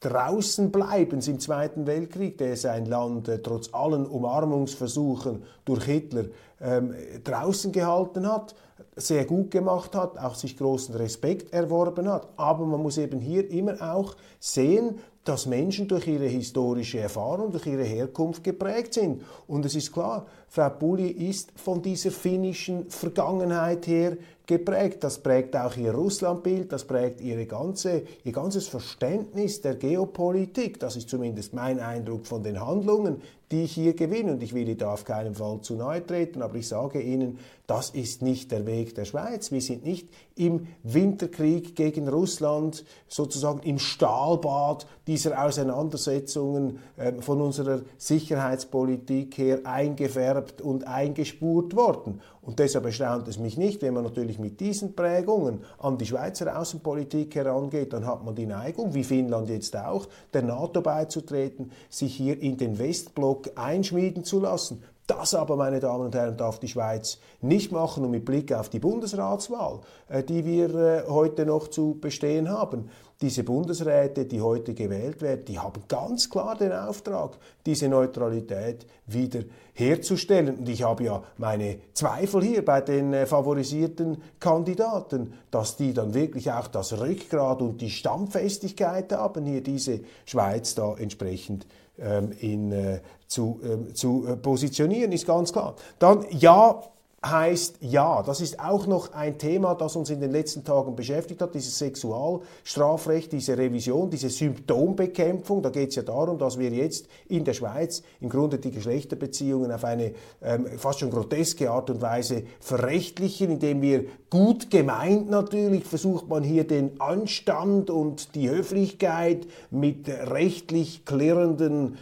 Draußenbleibens 0.00 1.26
im 1.26 1.40
Zweiten 1.40 1.88
Weltkrieg, 1.88 2.38
der 2.38 2.56
sein 2.56 2.86
Land 2.86 3.28
trotz 3.42 3.74
allen 3.74 4.06
Umarmungsversuchen 4.06 5.42
durch 5.64 5.86
Hitler 5.86 6.26
ähm, 6.60 6.94
draußen 7.24 7.72
gehalten 7.72 8.26
hat 8.30 8.54
sehr 8.96 9.24
gut 9.24 9.50
gemacht 9.50 9.94
hat, 9.94 10.18
auch 10.18 10.34
sich 10.34 10.56
großen 10.56 10.94
Respekt 10.94 11.52
erworben 11.52 12.08
hat. 12.08 12.28
Aber 12.36 12.66
man 12.66 12.82
muss 12.82 12.98
eben 12.98 13.20
hier 13.20 13.48
immer 13.50 13.80
auch 13.94 14.16
sehen, 14.40 14.98
dass 15.24 15.46
Menschen 15.46 15.88
durch 15.88 16.06
ihre 16.06 16.26
historische 16.26 17.00
Erfahrung, 17.00 17.50
durch 17.50 17.66
ihre 17.66 17.84
Herkunft 17.84 18.42
geprägt 18.42 18.94
sind. 18.94 19.22
Und 19.46 19.64
es 19.64 19.74
ist 19.74 19.92
klar, 19.92 20.26
Frau 20.48 20.70
Pulli 20.70 21.08
ist 21.08 21.52
von 21.56 21.82
dieser 21.82 22.10
finnischen 22.10 22.88
Vergangenheit 22.90 23.86
her 23.86 24.16
geprägt. 24.48 25.04
Das 25.04 25.18
prägt 25.20 25.54
auch 25.54 25.76
ihr 25.76 25.92
Russlandbild, 25.92 26.72
das 26.72 26.84
prägt 26.84 27.20
ihre 27.20 27.46
ganze, 27.46 28.02
ihr 28.24 28.32
ganzes 28.32 28.66
Verständnis 28.66 29.60
der 29.60 29.76
Geopolitik. 29.76 30.80
Das 30.80 30.96
ist 30.96 31.08
zumindest 31.08 31.54
mein 31.54 31.78
Eindruck 31.78 32.26
von 32.26 32.42
den 32.42 32.60
Handlungen, 32.60 33.22
die 33.50 33.64
ich 33.64 33.72
hier 33.72 33.94
gewinne. 33.94 34.32
Und 34.32 34.42
ich 34.42 34.54
will 34.54 34.74
da 34.74 34.92
auf 34.92 35.04
keinen 35.04 35.34
Fall 35.34 35.60
zu 35.60 35.74
nahe 35.74 36.04
treten, 36.04 36.42
aber 36.42 36.56
ich 36.56 36.68
sage 36.68 37.00
Ihnen, 37.00 37.38
das 37.66 37.90
ist 37.90 38.22
nicht 38.22 38.50
der 38.50 38.66
Weg 38.66 38.94
der 38.94 39.04
Schweiz. 39.04 39.52
Wir 39.52 39.60
sind 39.60 39.84
nicht 39.84 40.08
im 40.34 40.68
Winterkrieg 40.82 41.76
gegen 41.76 42.08
Russland 42.08 42.84
sozusagen 43.08 43.60
im 43.60 43.78
Stahlbad 43.78 44.86
dieser 45.06 45.44
Auseinandersetzungen 45.44 46.78
äh, 46.96 47.12
von 47.20 47.40
unserer 47.40 47.80
Sicherheitspolitik 47.98 49.36
her 49.36 49.60
eingefärbt 49.64 50.62
und 50.62 50.86
eingespurt 50.86 51.76
worden. 51.76 52.22
Und 52.40 52.58
deshalb 52.58 52.86
erstaunt 52.86 53.28
es 53.28 53.38
mich 53.38 53.58
nicht, 53.58 53.82
wenn 53.82 53.92
man 53.92 54.04
natürlich 54.04 54.37
mit 54.38 54.60
diesen 54.60 54.94
Prägungen 54.94 55.64
an 55.78 55.98
die 55.98 56.06
Schweizer 56.06 56.58
Außenpolitik 56.58 57.34
herangeht, 57.34 57.92
dann 57.92 58.06
hat 58.06 58.24
man 58.24 58.34
die 58.34 58.46
Neigung, 58.46 58.94
wie 58.94 59.04
Finnland 59.04 59.48
jetzt 59.48 59.76
auch, 59.76 60.06
der 60.32 60.42
NATO 60.42 60.80
beizutreten, 60.80 61.72
sich 61.88 62.14
hier 62.14 62.40
in 62.40 62.56
den 62.56 62.78
Westblock 62.78 63.50
einschmieden 63.56 64.24
zu 64.24 64.40
lassen. 64.40 64.82
Das 65.08 65.34
aber, 65.34 65.56
meine 65.56 65.80
Damen 65.80 66.04
und 66.04 66.14
Herren, 66.14 66.36
darf 66.36 66.58
die 66.58 66.68
Schweiz 66.68 67.18
nicht 67.40 67.72
machen 67.72 68.04
und 68.04 68.10
mit 68.10 68.26
Blick 68.26 68.52
auf 68.52 68.68
die 68.68 68.78
Bundesratswahl, 68.78 69.80
äh, 70.08 70.22
die 70.22 70.44
wir 70.44 70.74
äh, 70.74 71.02
heute 71.08 71.46
noch 71.46 71.68
zu 71.68 71.96
bestehen 71.98 72.50
haben. 72.50 72.90
Diese 73.20 73.42
Bundesräte, 73.42 74.26
die 74.26 74.40
heute 74.40 74.74
gewählt 74.74 75.22
werden, 75.22 75.44
die 75.44 75.58
haben 75.58 75.82
ganz 75.88 76.30
klar 76.30 76.56
den 76.56 76.72
Auftrag, 76.72 77.36
diese 77.66 77.88
Neutralität 77.88 78.86
wieder 79.06 79.40
herzustellen. 79.74 80.58
Und 80.58 80.68
ich 80.68 80.84
habe 80.84 81.02
ja 81.02 81.22
meine 81.36 81.80
Zweifel 81.94 82.44
hier 82.44 82.64
bei 82.64 82.80
den 82.80 83.12
äh, 83.12 83.26
favorisierten 83.26 84.22
Kandidaten, 84.38 85.34
dass 85.50 85.76
die 85.76 85.92
dann 85.92 86.14
wirklich 86.14 86.52
auch 86.52 86.68
das 86.68 87.00
Rückgrat 87.00 87.60
und 87.60 87.80
die 87.80 87.90
Stammfestigkeit 87.90 89.10
haben, 89.12 89.46
hier 89.46 89.64
diese 89.64 89.98
Schweiz 90.24 90.76
da 90.76 90.94
entsprechend 90.96 91.66
ähm, 91.98 92.30
in, 92.38 92.70
äh, 92.70 93.00
zu, 93.26 93.60
ähm, 93.64 93.96
zu 93.96 94.28
äh, 94.28 94.36
positionieren, 94.36 95.10
ist 95.10 95.26
ganz 95.26 95.52
klar. 95.52 95.74
Dann 95.98 96.24
ja, 96.30 96.80
heißt 97.24 97.78
ja. 97.80 98.22
Das 98.22 98.40
ist 98.40 98.60
auch 98.60 98.86
noch 98.86 99.12
ein 99.12 99.38
Thema, 99.38 99.74
das 99.74 99.96
uns 99.96 100.10
in 100.10 100.20
den 100.20 100.30
letzten 100.30 100.64
Tagen 100.64 100.94
beschäftigt 100.94 101.42
hat, 101.42 101.54
dieses 101.54 101.78
Sexualstrafrecht, 101.78 103.32
diese 103.32 103.58
Revision, 103.58 104.08
diese 104.08 104.30
Symptombekämpfung. 104.30 105.62
Da 105.62 105.70
geht 105.70 105.90
es 105.90 105.96
ja 105.96 106.02
darum, 106.02 106.38
dass 106.38 106.58
wir 106.58 106.70
jetzt 106.70 107.08
in 107.28 107.44
der 107.44 107.54
Schweiz 107.54 108.02
im 108.20 108.28
Grunde 108.28 108.58
die 108.58 108.70
Geschlechterbeziehungen 108.70 109.72
auf 109.72 109.84
eine 109.84 110.12
ähm, 110.42 110.66
fast 110.78 111.00
schon 111.00 111.10
groteske 111.10 111.70
Art 111.70 111.90
und 111.90 112.00
Weise 112.00 112.44
verrechtlichen, 112.60 113.50
indem 113.50 113.82
wir 113.82 114.04
gut 114.30 114.70
gemeint 114.70 115.28
natürlich 115.28 115.84
versucht 115.84 116.28
man 116.28 116.44
hier 116.44 116.66
den 116.66 117.00
Anstand 117.00 117.90
und 117.90 118.34
die 118.34 118.48
Höflichkeit 118.48 119.46
mit 119.70 120.08
rechtlich 120.08 121.04
klirrenden 121.04 121.96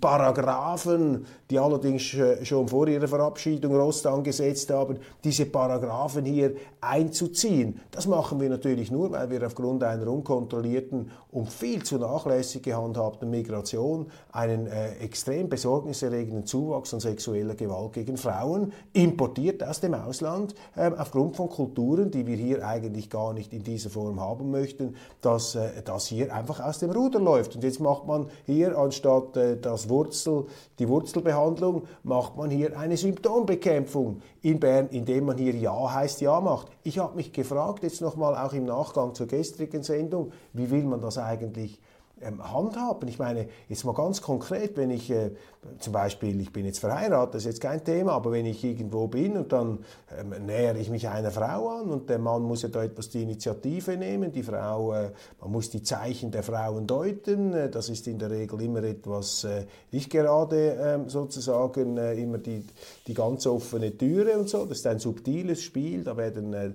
Paragraphen, 0.00 1.26
die 1.50 1.58
allerdings 1.58 2.02
schon 2.42 2.68
vor 2.68 2.88
ihrer 2.88 3.06
Verabschiedung 3.06 3.76
Rost 3.76 4.06
angesetzt 4.06 4.47
gesetzt 4.48 4.70
haben, 4.70 4.98
diese 5.24 5.46
Paragraphen 5.46 6.24
hier 6.24 6.52
einzuziehen. 6.80 7.80
Das 7.90 8.06
machen 8.06 8.40
wir 8.40 8.48
natürlich 8.48 8.90
nur, 8.90 9.10
weil 9.10 9.30
wir 9.30 9.46
aufgrund 9.46 9.82
einer 9.82 10.06
unkontrollierten 10.06 11.10
und 11.30 11.52
viel 11.52 11.82
zu 11.82 11.98
nachlässig 11.98 12.62
gehandhabten 12.62 13.30
Migration 13.30 14.06
einen 14.32 14.66
äh, 14.66 14.94
extrem 14.98 15.48
besorgniserregenden 15.48 16.46
Zuwachs 16.46 16.94
an 16.94 17.00
sexueller 17.00 17.54
Gewalt 17.54 17.92
gegen 17.92 18.16
Frauen 18.16 18.72
importiert 18.92 19.62
aus 19.62 19.80
dem 19.80 19.94
Ausland, 19.94 20.54
äh, 20.74 20.90
aufgrund 20.96 21.36
von 21.36 21.50
Kulturen, 21.50 22.10
die 22.10 22.26
wir 22.26 22.36
hier 22.36 22.66
eigentlich 22.66 23.10
gar 23.10 23.32
nicht 23.34 23.52
in 23.52 23.62
dieser 23.62 23.90
Form 23.90 24.20
haben 24.20 24.50
möchten, 24.50 24.96
dass 25.20 25.54
äh, 25.54 25.82
das 25.84 26.06
hier 26.06 26.34
einfach 26.34 26.60
aus 26.60 26.78
dem 26.78 26.90
Ruder 26.90 27.20
läuft. 27.20 27.56
Und 27.56 27.64
jetzt 27.64 27.80
macht 27.80 28.06
man 28.06 28.26
hier 28.46 28.78
anstatt 28.78 29.36
äh, 29.36 29.58
das 29.58 29.88
Wurzel, 29.88 30.46
die 30.78 30.88
Wurzelbehandlung, 30.88 31.82
macht 32.04 32.36
man 32.36 32.50
hier 32.50 32.78
eine 32.78 32.96
Symptombekämpfung 32.96 34.22
in 34.40 34.60
Bern, 34.60 34.88
indem 34.90 35.26
man 35.26 35.36
hier 35.36 35.54
Ja 35.54 35.92
heißt 35.92 36.20
Ja 36.20 36.40
macht. 36.40 36.68
Ich 36.84 36.98
habe 36.98 37.16
mich 37.16 37.32
gefragt, 37.32 37.82
jetzt 37.82 38.00
nochmal 38.00 38.36
auch 38.36 38.52
im 38.52 38.64
Nachgang 38.64 39.14
zur 39.14 39.26
gestrigen 39.26 39.82
Sendung, 39.82 40.32
wie 40.52 40.70
will 40.70 40.84
man 40.84 41.00
das 41.00 41.18
eigentlich 41.28 41.80
ähm, 42.20 42.42
handhaben. 42.52 43.08
Ich 43.08 43.18
meine, 43.18 43.48
jetzt 43.68 43.84
mal 43.84 43.94
ganz 43.94 44.22
konkret, 44.22 44.76
wenn 44.76 44.90
ich 44.90 45.10
äh, 45.10 45.30
zum 45.78 45.92
Beispiel, 45.92 46.40
ich 46.40 46.52
bin 46.52 46.64
jetzt 46.66 46.78
verheiratet, 46.78 47.34
das 47.34 47.42
ist 47.42 47.46
jetzt 47.46 47.60
kein 47.60 47.84
Thema, 47.84 48.12
aber 48.12 48.32
wenn 48.32 48.46
ich 48.46 48.62
irgendwo 48.64 49.06
bin 49.06 49.36
und 49.36 49.52
dann 49.52 49.84
ähm, 50.18 50.46
nähere 50.46 50.78
ich 50.78 50.90
mich 50.90 51.08
einer 51.08 51.30
Frau 51.30 51.68
an 51.68 51.90
und 51.90 52.08
der 52.08 52.18
Mann 52.18 52.42
muss 52.42 52.62
ja 52.62 52.68
da 52.68 52.82
etwas 52.82 53.10
die 53.10 53.22
Initiative 53.22 53.96
nehmen, 53.96 54.32
die 54.32 54.42
Frau, 54.42 54.94
äh, 54.94 55.10
man 55.40 55.52
muss 55.52 55.70
die 55.70 55.82
Zeichen 55.82 56.30
der 56.30 56.42
Frauen 56.42 56.86
deuten, 56.86 57.52
äh, 57.52 57.70
das 57.70 57.88
ist 57.88 58.06
in 58.08 58.18
der 58.18 58.30
Regel 58.30 58.60
immer 58.62 58.82
etwas, 58.82 59.44
äh, 59.44 59.66
nicht 59.92 60.10
gerade 60.10 60.76
ähm, 60.80 61.08
sozusagen 61.08 61.96
äh, 61.98 62.14
immer 62.14 62.38
die, 62.38 62.64
die 63.06 63.14
ganz 63.14 63.46
offene 63.46 63.96
Türe 63.96 64.38
und 64.38 64.48
so, 64.48 64.64
das 64.64 64.78
ist 64.78 64.86
ein 64.86 64.98
subtiles 64.98 65.62
Spiel, 65.62 66.04
da 66.04 66.16
werden 66.16 66.52
äh, 66.52 66.70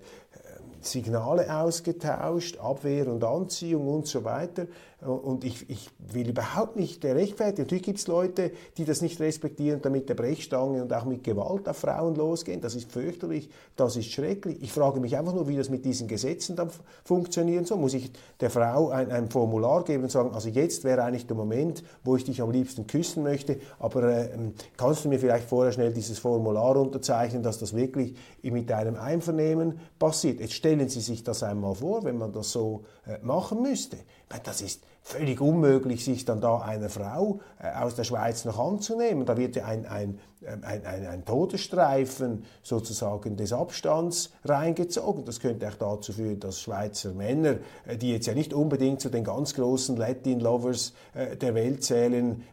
Signale 0.85 1.53
ausgetauscht, 1.55 2.57
Abwehr 2.57 3.07
und 3.07 3.23
Anziehung 3.23 3.87
und 3.87 4.07
so 4.07 4.23
weiter. 4.23 4.67
Und 5.05 5.43
ich, 5.43 5.69
ich 5.69 5.89
will 6.13 6.29
überhaupt 6.29 6.77
nicht 6.77 7.03
rechtfertigen. 7.03 7.63
Natürlich 7.63 7.83
gibt 7.83 7.99
es 7.99 8.07
Leute, 8.07 8.51
die 8.77 8.85
das 8.85 9.01
nicht 9.01 9.19
respektieren, 9.19 9.81
da 9.81 9.89
mit 9.89 10.07
der 10.07 10.13
Brechstange 10.13 10.81
und 10.81 10.93
auch 10.93 11.03
mit 11.03 11.25
Gewalt 11.25 11.67
auf 11.67 11.77
Frauen 11.77 12.15
losgehen. 12.15 12.61
Das 12.61 12.73
ist 12.73 12.89
fürchterlich, 12.89 13.49
das 13.75 13.97
ist 13.97 14.11
schrecklich. 14.11 14.59
Ich 14.61 14.71
frage 14.71 15.01
mich 15.01 15.17
einfach 15.17 15.33
nur, 15.33 15.49
wie 15.49 15.57
das 15.57 15.69
mit 15.69 15.83
diesen 15.83 16.07
Gesetzen 16.07 16.55
dann 16.55 16.69
funktionieren 17.03 17.65
soll. 17.65 17.79
Muss 17.79 17.93
ich 17.93 18.11
der 18.39 18.49
Frau 18.49 18.89
ein, 18.89 19.11
ein 19.11 19.29
Formular 19.29 19.83
geben 19.83 20.03
und 20.03 20.09
sagen, 20.09 20.31
also 20.33 20.47
jetzt 20.47 20.85
wäre 20.85 21.03
eigentlich 21.03 21.27
der 21.27 21.35
Moment, 21.35 21.83
wo 22.05 22.15
ich 22.15 22.23
dich 22.23 22.41
am 22.41 22.51
liebsten 22.51 22.87
küssen 22.87 23.23
möchte, 23.23 23.59
aber 23.79 24.03
äh, 24.03 24.29
kannst 24.77 25.03
du 25.03 25.09
mir 25.09 25.19
vielleicht 25.19 25.49
vorher 25.49 25.73
schnell 25.73 25.91
dieses 25.91 26.19
Formular 26.19 26.77
unterzeichnen, 26.77 27.43
dass 27.43 27.59
das 27.59 27.75
wirklich 27.75 28.15
mit 28.41 28.69
deinem 28.69 28.95
Einvernehmen 28.95 29.79
passiert. 29.99 30.39
Jetzt 30.39 30.53
stellen 30.73 30.89
Sie 30.89 31.01
sich 31.01 31.23
das 31.23 31.43
einmal 31.43 31.75
vor, 31.75 32.03
wenn 32.03 32.17
man 32.17 32.31
das 32.31 32.51
so 32.51 32.83
äh, 33.05 33.17
machen 33.21 33.61
müsste. 33.61 33.97
Das 34.43 34.61
ist 34.61 34.81
völlig 35.03 35.39
unmöglich, 35.39 36.03
sich 36.03 36.25
dann 36.25 36.41
da 36.41 36.59
einer 36.59 36.89
Frau 36.89 37.41
äh, 37.61 37.71
aus 37.75 37.93
der 37.95 38.03
Schweiz 38.03 38.45
noch 38.45 38.57
anzunehmen. 38.57 39.25
Da 39.25 39.37
wird 39.37 39.55
ja 39.55 39.65
ein, 39.65 39.85
ein, 39.85 40.19
ähm, 40.43 40.63
ein, 40.63 40.83
ein, 40.85 41.05
ein 41.05 41.25
Todesstreifen 41.25 42.45
sozusagen 42.63 43.37
des 43.37 43.53
Abstands 43.53 44.31
reingezogen. 44.45 45.25
Das 45.25 45.39
könnte 45.39 45.67
auch 45.67 45.75
dazu 45.75 46.13
führen, 46.13 46.39
dass 46.39 46.59
Schweizer 46.59 47.13
Männer, 47.13 47.57
äh, 47.85 47.97
die 47.97 48.11
jetzt 48.11 48.25
ja 48.25 48.33
nicht 48.33 48.53
unbedingt 48.53 48.99
zu 48.99 49.09
den 49.09 49.23
ganz 49.23 49.53
großen 49.53 49.95
Latin-Lovers 49.95 50.93
der 51.39 51.53
Welt 51.53 51.83
zählen, 51.83 52.43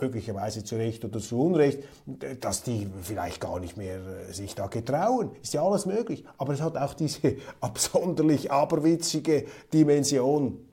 möglicherweise 0.00 0.64
zu 0.64 0.76
Recht 0.76 1.04
oder 1.04 1.20
zu 1.20 1.40
Unrecht, 1.40 1.80
dass 2.40 2.62
die 2.62 2.88
vielleicht 3.02 3.40
gar 3.40 3.60
nicht 3.60 3.76
mehr 3.76 4.00
sich 4.30 4.54
da 4.54 4.66
getrauen. 4.66 5.30
Ist 5.42 5.54
ja 5.54 5.62
alles 5.62 5.86
möglich. 5.86 6.24
Aber 6.36 6.52
es 6.52 6.60
hat 6.60 6.76
auch 6.76 6.94
diese 6.94 7.36
absonderlich 7.60 8.50
aberwitzige 8.50 9.44
Dimension 9.72 10.67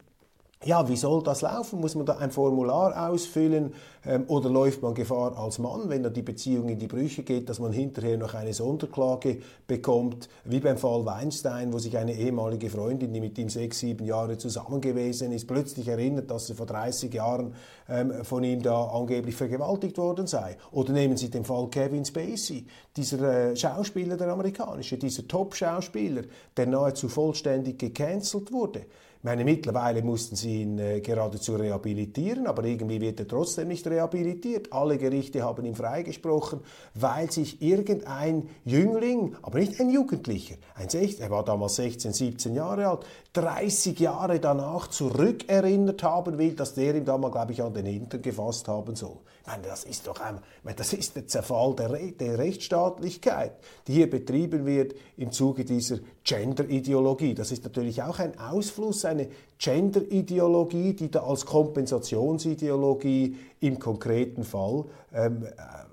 ja, 0.64 0.88
wie 0.88 0.96
soll 0.96 1.22
das 1.22 1.42
laufen? 1.42 1.80
Muss 1.80 1.96
man 1.96 2.06
da 2.06 2.18
ein 2.18 2.32
Formular 2.32 3.10
ausfüllen 3.10 3.74
ähm, 4.06 4.24
oder 4.28 4.50
läuft 4.50 4.82
man 4.82 4.94
Gefahr 4.94 5.38
als 5.38 5.60
Mann, 5.60 5.90
wenn 5.90 6.02
da 6.02 6.10
die 6.10 6.22
Beziehung 6.22 6.70
in 6.70 6.80
die 6.80 6.88
Brüche 6.88 7.24
geht, 7.24 7.50
dass 7.50 7.60
man 7.60 7.72
hinterher 7.74 8.18
noch 8.18 8.34
eine 8.34 8.54
Sonderklage 8.54 9.42
bekommt, 9.68 10.30
wie 10.46 10.60
beim 10.60 10.78
Fall 10.78 11.06
Weinstein, 11.06 11.74
wo 11.74 11.78
sich 11.78 11.98
eine 11.98 12.14
ehemalige 12.14 12.70
Freundin, 12.70 13.14
die 13.14 13.20
mit 13.20 13.38
ihm 13.38 13.50
sechs, 13.50 13.80
sieben 13.80 14.06
Jahre 14.06 14.38
zusammen 14.38 14.82
gewesen 14.82 15.32
ist, 15.34 15.46
plötzlich 15.46 15.88
erinnert, 15.88 16.32
dass 16.32 16.48
sie 16.48 16.56
vor 16.56 16.66
30 16.66 17.14
Jahren 17.14 17.54
ähm, 17.90 18.24
von 18.24 18.44
ihm 18.44 18.64
da 18.64 18.86
angeblich 18.86 19.36
vergewaltigt 19.36 19.98
worden 19.98 20.26
sei. 20.26 20.58
Oder 20.72 20.94
nehmen 20.94 21.18
Sie 21.18 21.30
den 21.30 21.44
Fall 21.44 21.68
Kevin 21.68 22.06
Spacey, 22.06 22.66
dieser 22.96 23.52
äh, 23.52 23.56
Schauspieler, 23.56 24.16
der 24.18 24.30
amerikanische, 24.30 24.98
dieser 24.98 25.28
Top-Schauspieler, 25.28 26.24
der 26.56 26.66
nahezu 26.66 27.10
vollständig 27.10 27.78
gecancelt 27.78 28.52
wurde 28.52 28.86
meine, 29.26 29.44
mittlerweile 29.44 30.04
mussten 30.04 30.36
sie 30.36 30.62
ihn 30.62 30.80
äh, 30.80 31.02
geradezu 31.02 31.56
rehabilitieren, 31.56 32.48
aber 32.48 32.64
irgendwie 32.64 33.02
wird 33.02 33.20
er 33.20 33.28
trotzdem 33.28 33.68
nicht 33.68 33.86
rehabilitiert. 33.88 34.72
Alle 34.72 34.98
Gerichte 34.98 35.44
haben 35.44 35.66
ihn 35.66 35.76
freigesprochen, 35.76 36.62
weil 36.94 37.32
sich 37.32 37.62
irgendein 37.62 38.50
Jüngling, 38.64 39.36
aber 39.42 39.60
nicht 39.60 39.80
ein 39.82 39.90
Jugendlicher, 39.90 40.56
ein 40.76 40.90
16, 40.90 41.24
er 41.24 41.32
war 41.32 41.44
damals 41.44 41.76
16, 41.76 42.14
17 42.14 42.56
Jahre 42.56 42.88
alt, 42.88 43.06
30 43.34 44.00
Jahre 44.00 44.40
danach 44.40 44.88
zurückerinnert 44.88 46.04
haben 46.04 46.38
will, 46.38 46.54
dass 46.54 46.74
der 46.76 46.96
ihm 46.96 47.06
da 47.06 47.18
mal, 47.18 47.32
glaube 47.32 47.52
ich, 47.52 47.62
an 47.62 47.74
den 47.74 47.86
Hintern 47.86 48.22
gefasst 48.22 48.68
haben 48.68 48.96
soll. 48.96 49.18
Ich 49.42 49.48
meine, 49.48 49.64
das 49.64 49.84
ist 49.84 50.08
doch 50.08 50.20
ein, 50.22 50.40
das 50.76 50.94
ist 50.94 51.16
der 51.16 51.28
Zerfall 51.28 51.76
der, 51.76 51.92
Re 51.92 52.12
der 52.12 52.38
Rechtsstaatlichkeit, 52.38 53.54
die 53.88 53.94
hier 53.94 54.10
betrieben 54.10 54.66
wird 54.66 54.96
im 55.18 55.32
Zuge 55.32 55.66
dieser 55.66 55.98
Gender-Ideologie. 56.26 57.34
Das 57.36 57.52
ist 57.52 57.64
natürlich 57.64 58.02
auch 58.04 58.20
ein 58.20 58.38
Ausfluss, 58.40 59.06
eine 59.06 59.28
Gender-Ideologie, 59.60 60.94
die 60.94 61.10
da 61.10 61.24
als 61.24 61.46
Kompensationsideologie 61.46 63.38
im 63.62 63.80
konkreten 63.80 64.44
Fall 64.44 64.86
ähm, 65.14 65.48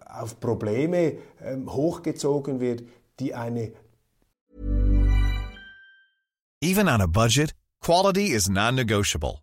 auf 0.07 0.40
Probleme 0.40 1.18
ähm, 1.45 1.73
hochgezogen 1.73 2.61
wird, 2.61 2.83
die 3.21 3.35
eine 3.35 3.73
Even 6.64 6.88
on 6.88 7.01
a 7.01 7.09
budget, 7.09 7.55
quality 7.81 8.27
is 8.27 8.49
non-negotiable. 8.49 9.42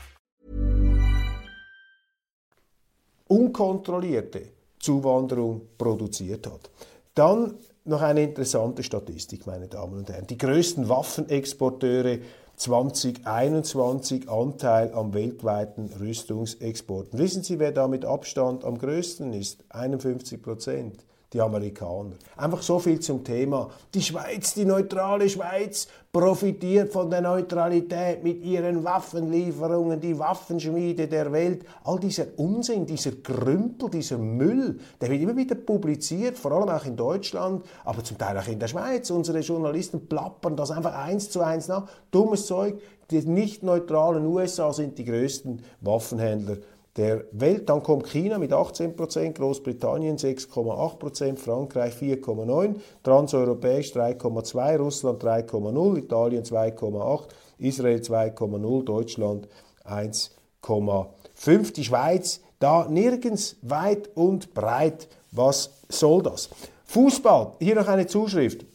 Unkontrollierte 3.31 4.41
Zuwanderung 4.77 5.61
produziert 5.77 6.47
hat. 6.47 6.69
Dann 7.15 7.55
noch 7.85 8.01
eine 8.01 8.23
interessante 8.23 8.83
Statistik, 8.83 9.47
meine 9.47 9.69
Damen 9.69 9.99
und 9.99 10.09
Herren. 10.09 10.27
Die 10.27 10.37
größten 10.37 10.89
Waffenexporteure 10.89 12.17
2021 12.57 14.29
Anteil 14.29 14.93
am 14.93 15.13
weltweiten 15.13 15.89
Rüstungsexporten. 15.97 17.17
Wissen 17.17 17.41
Sie, 17.41 17.57
wer 17.57 17.71
da 17.71 17.87
mit 17.87 18.03
Abstand 18.03 18.65
am 18.65 18.77
größten 18.77 19.31
ist? 19.31 19.63
51 19.69 20.41
Prozent 20.41 21.05
die 21.33 21.39
Amerikaner. 21.39 22.11
Einfach 22.35 22.61
so 22.61 22.79
viel 22.79 22.99
zum 22.99 23.23
Thema. 23.23 23.69
Die 23.93 24.01
Schweiz, 24.01 24.53
die 24.53 24.65
neutrale 24.65 25.29
Schweiz, 25.29 25.87
profitiert 26.11 26.91
von 26.91 27.09
der 27.09 27.21
Neutralität 27.21 28.21
mit 28.21 28.43
ihren 28.43 28.83
Waffenlieferungen, 28.83 30.01
die 30.01 30.19
Waffenschmiede 30.19 31.07
der 31.07 31.31
Welt. 31.31 31.63
All 31.85 31.99
dieser 31.99 32.25
Unsinn, 32.35 32.85
dieser 32.85 33.11
Krümpel, 33.11 33.89
dieser 33.89 34.17
Müll, 34.17 34.79
der 34.99 35.09
wird 35.09 35.21
immer 35.21 35.37
wieder 35.37 35.55
publiziert, 35.55 36.37
vor 36.37 36.51
allem 36.51 36.67
auch 36.67 36.85
in 36.85 36.97
Deutschland, 36.97 37.63
aber 37.85 38.03
zum 38.03 38.17
Teil 38.17 38.37
auch 38.37 38.47
in 38.47 38.59
der 38.59 38.67
Schweiz. 38.67 39.09
Unsere 39.09 39.39
Journalisten 39.39 40.07
plappern 40.07 40.57
das 40.57 40.71
einfach 40.71 40.95
eins 40.95 41.29
zu 41.29 41.39
eins 41.41 41.69
nach. 41.69 41.87
Dummes 42.11 42.45
Zeug. 42.45 42.81
Die 43.09 43.19
nicht 43.27 43.61
neutralen 43.61 44.25
USA 44.25 44.71
sind 44.71 44.97
die 44.97 45.03
größten 45.03 45.61
Waffenhändler 45.81 46.57
der 46.97 47.25
Welt. 47.31 47.69
Dann 47.69 47.83
kommt 47.83 48.07
China 48.07 48.37
mit 48.37 48.51
18%, 48.51 49.33
Großbritannien 49.33 50.17
6,8%, 50.17 51.37
Frankreich 51.37 51.93
4,9%, 51.95 52.75
Transeuropäisch 53.03 53.93
3,2%, 53.93 54.77
Russland 54.77 55.23
3,0%, 55.23 55.97
Italien 55.97 56.43
2,8%, 56.43 57.27
Israel 57.59 57.99
2,0%, 57.99 58.83
Deutschland 58.83 59.47
1,5%. 59.85 61.73
Die 61.73 61.83
Schweiz 61.83 62.41
da 62.59 62.87
nirgends 62.87 63.57
weit 63.61 64.09
und 64.15 64.53
breit. 64.53 65.07
Was 65.31 65.71
soll 65.89 66.21
das? 66.21 66.49
Fußball, 66.85 67.53
hier 67.59 67.75
noch 67.75 67.87
eine 67.87 68.05
Zuschrift 68.05 68.65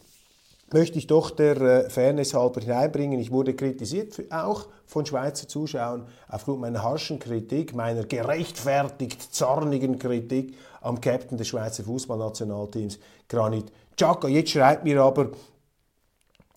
möchte 0.73 0.99
ich 0.99 1.07
doch 1.07 1.31
der 1.31 1.61
äh, 1.61 1.91
Fairness 1.91 2.35
halber 2.35 2.61
hineinbringen. 2.61 3.19
Ich 3.21 3.31
wurde 3.31 3.55
kritisiert, 3.55 4.15
auch 4.31 4.67
von 4.87 5.07
Schweizer 5.07 5.49
Zuschauern, 5.49 6.07
aufgrund 6.29 6.61
meiner 6.61 6.83
harschen 6.83 7.19
Kritik, 7.19 7.75
meiner 7.75 8.05
gerechtfertigt 8.05 9.35
zornigen 9.35 9.99
Kritik 9.99 10.55
am 10.81 11.01
Captain 11.01 11.39
des 11.39 11.49
Schweizer 11.49 11.85
Fußballnationalteams, 11.85 12.99
Granit 13.29 13.73
Xhaka. 13.97 14.29
Jetzt 14.29 14.51
schreibt 14.51 14.85
mir 14.85 15.01
aber 15.01 15.31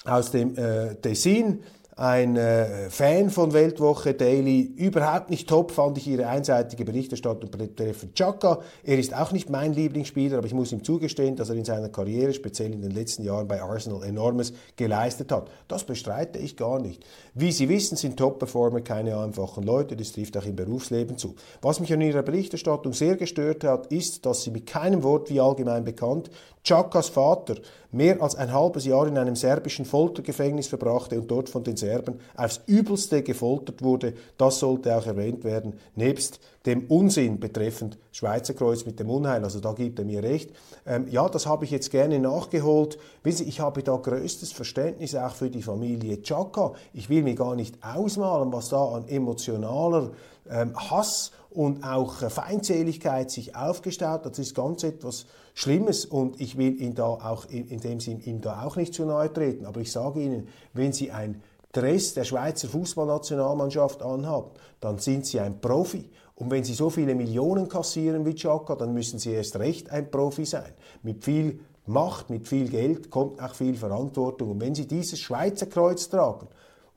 aus 0.05 0.31
dem 0.31 0.57
äh, 0.57 0.95
Tessin 0.95 1.63
ein 1.99 2.37
äh, 2.37 2.89
Fan 2.89 3.29
von 3.29 3.51
Weltwoche 3.51 4.13
Daily. 4.13 4.61
Überhaupt 4.61 5.29
nicht 5.29 5.49
top 5.49 5.71
fand 5.71 5.97
ich 5.97 6.07
ihre 6.07 6.27
einseitige 6.27 6.85
Berichterstattung 6.85 7.51
betreffend 7.51 8.15
Chaka. 8.15 8.61
Er 8.83 8.97
ist 8.97 9.13
auch 9.13 9.33
nicht 9.33 9.49
mein 9.49 9.73
Lieblingsspieler, 9.73 10.37
aber 10.37 10.47
ich 10.47 10.53
muss 10.53 10.71
ihm 10.71 10.81
zugestehen, 10.81 11.35
dass 11.35 11.49
er 11.49 11.57
in 11.57 11.65
seiner 11.65 11.89
Karriere, 11.89 12.33
speziell 12.33 12.71
in 12.71 12.81
den 12.81 12.91
letzten 12.91 13.23
Jahren 13.23 13.49
bei 13.49 13.61
Arsenal, 13.61 14.03
enormes 14.03 14.53
geleistet 14.77 15.29
hat. 15.33 15.51
Das 15.67 15.83
bestreite 15.83 16.39
ich 16.39 16.55
gar 16.55 16.79
nicht. 16.79 17.05
Wie 17.41 17.53
Sie 17.53 17.69
wissen, 17.69 17.95
sind 17.95 18.17
Top-Performer 18.17 18.81
keine 18.81 19.17
einfachen 19.17 19.63
Leute. 19.63 19.95
Das 19.95 20.11
trifft 20.11 20.35
auch 20.35 20.43
im 20.43 20.57
Berufsleben 20.57 21.17
zu. 21.17 21.35
Was 21.61 21.79
mich 21.79 21.93
an 21.93 22.01
ihrer 22.01 22.21
Berichterstattung 22.21 22.91
sehr 22.91 23.15
gestört 23.15 23.63
hat, 23.63 23.93
ist, 23.93 24.25
dass 24.25 24.43
sie 24.43 24.51
mit 24.51 24.65
keinem 24.65 25.03
Wort, 25.03 25.29
wie 25.29 25.39
allgemein 25.39 25.85
bekannt, 25.85 26.29
Chakas 26.65 27.07
Vater 27.07 27.55
mehr 27.93 28.21
als 28.21 28.35
ein 28.35 28.51
halbes 28.51 28.83
Jahr 28.83 29.07
in 29.07 29.17
einem 29.17 29.37
serbischen 29.37 29.85
Foltergefängnis 29.85 30.67
verbrachte 30.67 31.17
und 31.17 31.31
dort 31.31 31.47
von 31.47 31.63
den 31.63 31.77
Serben 31.77 32.19
aufs 32.35 32.59
Übelste 32.65 33.23
gefoltert 33.23 33.81
wurde. 33.81 34.15
Das 34.37 34.59
sollte 34.59 34.93
auch 34.97 35.05
erwähnt 35.05 35.45
werden, 35.45 35.75
nebst 35.95 36.41
dem 36.69 36.85
Unsinn 36.85 37.39
betreffend 37.39 37.97
Schweizer 38.11 38.53
Kreuz 38.53 38.85
mit 38.85 38.99
dem 38.99 39.09
Unheil. 39.09 39.43
Also 39.43 39.59
da 39.59 39.73
gibt 39.73 39.97
er 39.97 40.05
mir 40.05 40.21
recht. 40.21 40.51
Ähm, 40.85 41.07
ja, 41.09 41.27
das 41.27 41.47
habe 41.47 41.65
ich 41.65 41.71
jetzt 41.71 41.89
gerne 41.89 42.19
nachgeholt. 42.19 42.99
Wissen 43.23 43.43
Sie, 43.43 43.49
ich 43.49 43.59
habe 43.59 43.81
da 43.81 43.95
größtes 43.95 44.51
Verständnis 44.51 45.15
auch 45.15 45.33
für 45.33 45.49
die 45.49 45.63
Familie 45.63 46.21
Chaka. 46.21 46.73
Ich 46.93 47.09
will 47.09 47.23
mir 47.23 47.33
gar 47.33 47.55
nicht 47.55 47.83
ausmalen, 47.83 48.53
was 48.53 48.69
da 48.69 48.85
an 48.85 49.07
emotionaler 49.07 50.11
ähm, 50.47 50.75
Hass 50.75 51.31
und 51.49 51.83
auch 51.83 52.21
äh, 52.21 52.29
Feindseligkeit 52.29 53.31
sich 53.31 53.55
aufgestaut. 53.55 54.27
Das 54.27 54.37
ist 54.37 54.53
ganz 54.53 54.83
etwas 54.83 55.25
Schlimmes 55.55 56.05
und 56.05 56.39
ich 56.39 56.55
will 56.55 56.79
ihn 56.79 56.93
da 56.93 57.05
auch 57.05 57.45
in 57.49 57.79
dem 57.79 57.99
Sinn 57.99 58.21
ihm 58.23 58.41
da 58.41 58.63
auch 58.63 58.75
nicht 58.75 58.93
zu 58.93 59.05
nahe 59.05 59.33
treten. 59.33 59.65
Aber 59.65 59.81
ich 59.81 59.91
sage 59.91 60.21
Ihnen, 60.21 60.47
wenn 60.73 60.93
Sie 60.93 61.11
ein 61.11 61.41
Dress 61.71 62.13
der 62.13 62.23
Schweizer 62.23 62.67
Fußballnationalmannschaft 62.67 64.01
anhaben, 64.01 64.51
dann 64.79 64.97
sind 64.97 65.25
Sie 65.25 65.39
ein 65.39 65.61
Profi. 65.61 66.09
Und 66.35 66.49
wenn 66.51 66.63
Sie 66.63 66.73
so 66.73 66.89
viele 66.89 67.15
Millionen 67.15 67.67
kassieren 67.67 68.25
wie 68.25 68.33
Chaka, 68.33 68.75
dann 68.75 68.93
müssen 68.93 69.19
Sie 69.19 69.31
erst 69.31 69.57
recht 69.57 69.89
ein 69.91 70.09
Profi 70.09 70.45
sein. 70.45 70.73
Mit 71.03 71.23
viel 71.23 71.59
Macht, 71.85 72.29
mit 72.29 72.47
viel 72.47 72.69
Geld 72.69 73.09
kommt 73.09 73.41
auch 73.41 73.53
viel 73.53 73.75
Verantwortung. 73.75 74.51
Und 74.51 74.61
wenn 74.61 74.73
Sie 74.73 74.87
dieses 74.87 75.19
Schweizer 75.19 75.65
Kreuz 75.65 76.09
tragen, 76.09 76.47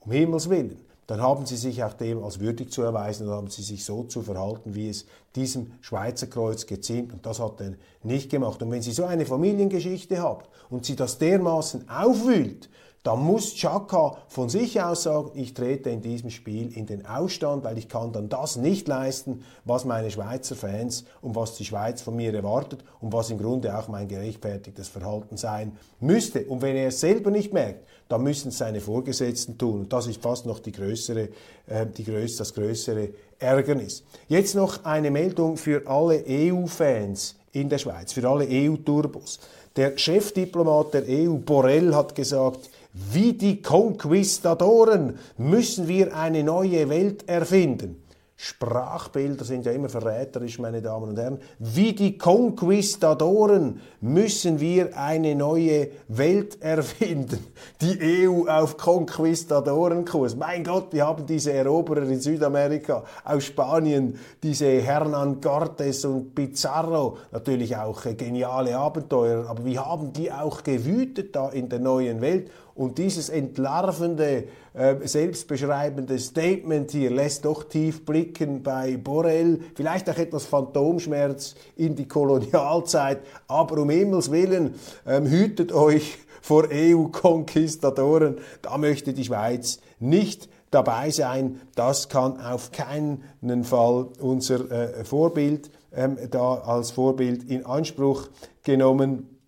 um 0.00 0.12
Himmels 0.12 0.48
Willen, 0.48 0.80
dann 1.06 1.20
haben 1.20 1.46
sie 1.46 1.56
sich 1.56 1.82
auch 1.82 1.94
dem 1.94 2.22
als 2.22 2.40
würdig 2.40 2.70
zu 2.70 2.82
erweisen 2.82 3.28
und 3.28 3.34
haben 3.34 3.50
sie 3.50 3.62
sich 3.62 3.84
so 3.84 4.04
zu 4.04 4.22
verhalten, 4.22 4.74
wie 4.74 4.88
es 4.88 5.04
diesem 5.34 5.72
Schweizer 5.80 6.26
Kreuz 6.28 6.66
geziemt. 6.66 7.12
Und 7.12 7.26
das 7.26 7.40
hat 7.40 7.60
er 7.60 7.74
nicht 8.02 8.30
gemacht. 8.30 8.62
Und 8.62 8.70
wenn 8.70 8.82
Sie 8.82 8.92
so 8.92 9.04
eine 9.04 9.26
Familiengeschichte 9.26 10.22
haben 10.22 10.44
und 10.70 10.86
sie 10.86 10.96
das 10.96 11.18
dermaßen 11.18 11.88
aufwühlt, 11.88 12.70
dann 13.02 13.20
muss 13.20 13.54
Chaka 13.54 14.16
von 14.28 14.48
sich 14.48 14.80
aus 14.80 15.02
sagen, 15.02 15.32
ich 15.34 15.54
trete 15.54 15.90
in 15.90 16.02
diesem 16.02 16.30
Spiel 16.30 16.76
in 16.76 16.86
den 16.86 17.04
Ausstand, 17.04 17.64
weil 17.64 17.76
ich 17.76 17.88
kann 17.88 18.12
dann 18.12 18.28
das 18.28 18.56
nicht 18.56 18.86
leisten, 18.86 19.44
was 19.64 19.84
meine 19.84 20.10
Schweizer 20.10 20.54
Fans 20.54 21.04
und 21.20 21.34
was 21.34 21.56
die 21.56 21.64
Schweiz 21.64 22.00
von 22.00 22.14
mir 22.14 22.32
erwartet 22.32 22.84
und 23.00 23.12
was 23.12 23.30
im 23.30 23.38
Grunde 23.38 23.76
auch 23.76 23.88
mein 23.88 24.06
gerechtfertigtes 24.06 24.88
Verhalten 24.88 25.36
sein 25.36 25.76
müsste. 25.98 26.44
Und 26.44 26.62
wenn 26.62 26.76
er 26.76 26.88
es 26.88 27.00
selber 27.00 27.32
nicht 27.32 27.52
merkt, 27.52 27.88
dann 28.08 28.22
müssen 28.22 28.48
es 28.48 28.58
seine 28.58 28.80
Vorgesetzten 28.80 29.58
tun. 29.58 29.80
Und 29.80 29.92
das 29.92 30.06
ist 30.06 30.22
fast 30.22 30.46
noch 30.46 30.60
die 30.60 30.72
größere, 30.72 31.28
äh, 31.66 31.86
die 31.86 32.04
größ 32.04 32.36
das 32.36 32.54
größere 32.54 33.08
Ärgernis. 33.38 34.04
Jetzt 34.28 34.54
noch 34.54 34.84
eine 34.84 35.10
Meldung 35.10 35.56
für 35.56 35.86
alle 35.86 36.22
EU-Fans 36.28 37.34
in 37.50 37.68
der 37.68 37.78
Schweiz, 37.78 38.12
für 38.12 38.28
alle 38.28 38.46
EU-Turbos. 38.48 39.40
Der 39.76 39.96
Chefdiplomat 39.96 40.94
der 40.94 41.04
EU, 41.08 41.36
Borrell, 41.38 41.94
hat 41.94 42.14
gesagt, 42.14 42.68
wie 42.92 43.32
die 43.32 43.62
Konquistadoren 43.62 45.18
müssen 45.38 45.88
wir 45.88 46.16
eine 46.16 46.42
neue 46.42 46.88
Welt 46.88 47.28
erfinden. 47.28 48.02
Sprachbilder 48.44 49.44
sind 49.44 49.66
ja 49.66 49.70
immer 49.70 49.88
verräterisch, 49.88 50.58
meine 50.58 50.82
Damen 50.82 51.10
und 51.10 51.16
Herren. 51.16 51.38
Wie 51.60 51.92
die 51.92 52.18
Konquistadoren 52.18 53.80
müssen 54.00 54.58
wir 54.58 54.98
eine 54.98 55.36
neue 55.36 55.90
Welt 56.08 56.60
erfinden. 56.60 57.38
Die 57.80 58.26
EU 58.26 58.48
auf 58.48 58.76
Konquistadorenkurs. 58.78 60.34
Mein 60.34 60.64
Gott, 60.64 60.92
wir 60.92 61.06
haben 61.06 61.24
diese 61.24 61.52
Eroberer 61.52 62.02
in 62.02 62.20
Südamerika, 62.20 63.04
aus 63.24 63.44
Spanien, 63.44 64.18
diese 64.42 64.66
Hernan 64.66 65.40
Cortes 65.40 66.04
und 66.04 66.34
Pizarro, 66.34 67.18
natürlich 67.30 67.76
auch 67.76 68.02
geniale 68.16 68.76
Abenteurer, 68.76 69.48
aber 69.48 69.64
wie 69.64 69.78
haben 69.78 70.12
die 70.12 70.32
auch 70.32 70.64
gewütet 70.64 71.36
da 71.36 71.48
in 71.50 71.68
der 71.68 71.78
neuen 71.78 72.20
Welt? 72.20 72.50
Und 72.74 72.98
dieses 72.98 73.28
entlarvende, 73.28 74.44
äh, 74.74 74.96
selbstbeschreibende 75.04 76.18
Statement 76.18 76.90
hier 76.90 77.10
lässt 77.10 77.44
doch 77.44 77.64
tief 77.64 78.04
blicken 78.04 78.62
bei 78.62 78.96
Borrell, 78.96 79.60
vielleicht 79.74 80.08
auch 80.08 80.16
etwas 80.16 80.46
Phantomschmerz 80.46 81.54
in 81.76 81.94
die 81.94 82.08
Kolonialzeit, 82.08 83.20
aber 83.46 83.82
um 83.82 83.90
Himmels 83.90 84.30
Willen, 84.30 84.74
ähm, 85.06 85.26
hütet 85.26 85.72
euch 85.72 86.18
vor 86.40 86.68
EU-Konquistadoren, 86.72 88.38
da 88.62 88.78
möchte 88.78 89.12
die 89.12 89.24
Schweiz 89.24 89.78
nicht 90.00 90.48
dabei 90.70 91.10
sein. 91.10 91.60
Das 91.74 92.08
kann 92.08 92.40
auf 92.40 92.72
keinen 92.72 93.22
Fall 93.64 94.08
unser 94.18 94.70
äh, 94.70 95.04
Vorbild 95.04 95.70
ähm, 95.94 96.18
da 96.30 96.54
als 96.54 96.90
Vorbild 96.90 97.44
in 97.44 97.64
Anspruch 97.66 98.28
genommen 98.64 99.38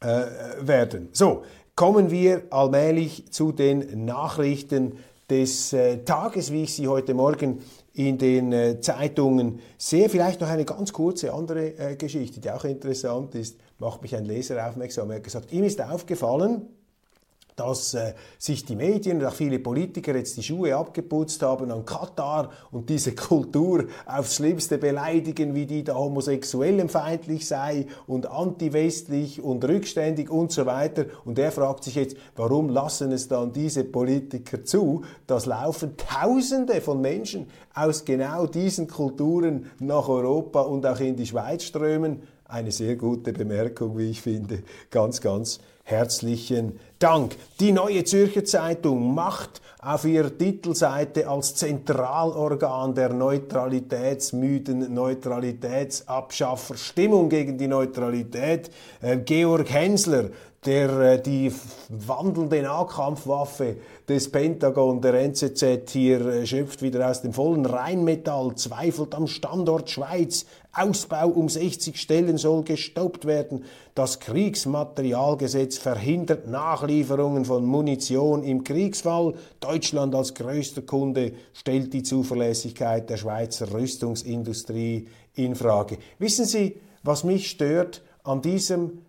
äh, 0.00 0.24
werden. 0.60 1.10
So, 1.12 1.42
kommen 1.76 2.10
wir 2.10 2.44
allmählich 2.50 3.30
zu 3.30 3.52
den 3.52 4.06
Nachrichten 4.06 4.94
des 5.28 5.72
äh, 5.74 5.98
Tages, 6.04 6.50
wie 6.50 6.62
ich 6.62 6.74
sie 6.74 6.88
heute 6.88 7.12
Morgen 7.12 7.60
in 7.92 8.16
den 8.16 8.52
äh, 8.52 8.80
Zeitungen 8.80 9.60
sehe. 9.76 10.08
Vielleicht 10.08 10.40
noch 10.40 10.48
eine 10.48 10.64
ganz 10.64 10.92
kurze 10.92 11.34
andere 11.34 11.78
äh, 11.78 11.96
Geschichte, 11.96 12.40
die 12.40 12.50
auch 12.50 12.64
interessant 12.64 13.34
ist, 13.34 13.58
macht 13.78 14.00
mich 14.02 14.16
ein 14.16 14.24
Leser 14.24 14.66
aufmerksam. 14.66 15.10
Er 15.10 15.16
hat 15.16 15.24
gesagt, 15.24 15.52
ihm 15.52 15.64
ist 15.64 15.82
aufgefallen, 15.82 16.62
dass 17.56 17.94
äh, 17.94 18.12
sich 18.38 18.64
die 18.64 18.76
Medien 18.76 19.18
und 19.18 19.24
auch 19.24 19.32
viele 19.32 19.58
Politiker 19.58 20.14
jetzt 20.14 20.36
die 20.36 20.42
Schuhe 20.42 20.76
abgeputzt 20.76 21.42
haben 21.42 21.70
an 21.70 21.84
Katar 21.86 22.50
und 22.70 22.88
diese 22.90 23.14
Kultur 23.16 23.86
aufs 24.04 24.36
Schlimmste 24.36 24.78
beleidigen, 24.78 25.54
wie 25.54 25.66
die 25.66 25.82
da 25.82 25.94
homosexuellenfeindlich 25.94 27.46
sei 27.46 27.86
und 28.06 28.30
antiwestlich 28.30 29.42
und 29.42 29.64
rückständig 29.64 30.30
und 30.30 30.52
so 30.52 30.66
weiter. 30.66 31.06
Und 31.24 31.38
er 31.38 31.50
fragt 31.50 31.84
sich 31.84 31.94
jetzt, 31.94 32.16
warum 32.36 32.68
lassen 32.68 33.10
es 33.12 33.28
dann 33.28 33.52
diese 33.52 33.84
Politiker 33.84 34.62
zu, 34.64 35.02
dass 35.26 35.46
laufen 35.46 35.96
Tausende 35.96 36.80
von 36.82 37.00
Menschen 37.00 37.46
aus 37.74 38.04
genau 38.04 38.46
diesen 38.46 38.86
Kulturen 38.86 39.70
nach 39.78 40.08
Europa 40.08 40.60
und 40.60 40.84
auch 40.84 41.00
in 41.00 41.16
die 41.16 41.26
Schweiz 41.26 41.64
strömen? 41.64 42.22
Eine 42.44 42.70
sehr 42.70 42.94
gute 42.96 43.32
Bemerkung, 43.32 43.98
wie 43.98 44.10
ich 44.10 44.20
finde. 44.20 44.62
Ganz, 44.90 45.20
ganz 45.20 45.58
herzlichen 45.82 46.78
Dank. 46.98 47.36
Die 47.60 47.72
Neue 47.72 48.04
Zürcher 48.04 48.44
Zeitung 48.44 49.14
macht 49.14 49.60
auf 49.82 50.06
ihrer 50.06 50.36
Titelseite 50.36 51.28
als 51.28 51.54
Zentralorgan 51.54 52.94
der 52.94 53.12
neutralitätsmüden 53.12 54.94
Neutralitätsabschaffer 54.94 56.76
Stimmung 56.78 57.28
gegen 57.28 57.58
die 57.58 57.68
Neutralität 57.68 58.70
äh, 59.02 59.18
Georg 59.18 59.70
Hensler, 59.70 60.30
der 60.66 60.98
äh, 60.98 61.22
die 61.22 61.52
wandelnde 61.88 62.60
Nahkampfwaffe 62.62 63.76
des 64.08 64.30
Pentagon, 64.30 65.00
der 65.00 65.14
NZZ, 65.14 65.90
hier 65.90 66.26
äh, 66.26 66.46
schöpft 66.46 66.82
wieder 66.82 67.08
aus 67.08 67.22
dem 67.22 67.32
vollen 67.32 67.64
Rheinmetall, 67.64 68.54
zweifelt 68.56 69.14
am 69.14 69.28
Standort 69.28 69.88
Schweiz, 69.88 70.44
Ausbau 70.72 71.28
um 71.28 71.48
60 71.48 71.96
Stellen 71.96 72.36
soll 72.36 72.62
gestoppt 72.64 73.24
werden. 73.24 73.64
Das 73.94 74.20
Kriegsmaterialgesetz 74.20 75.78
verhindert 75.78 76.48
Nachlieferungen 76.48 77.46
von 77.46 77.64
Munition 77.64 78.42
im 78.42 78.62
Kriegsfall. 78.62 79.34
Deutschland 79.60 80.14
als 80.14 80.34
größter 80.34 80.82
Kunde 80.82 81.32
stellt 81.54 81.94
die 81.94 82.02
Zuverlässigkeit 82.02 83.08
der 83.08 83.16
Schweizer 83.16 83.72
Rüstungsindustrie 83.72 85.08
in 85.34 85.54
Frage. 85.54 85.96
Wissen 86.18 86.44
Sie, 86.44 86.76
was 87.02 87.24
mich 87.24 87.48
stört 87.48 88.02
an 88.24 88.42
diesem 88.42 89.05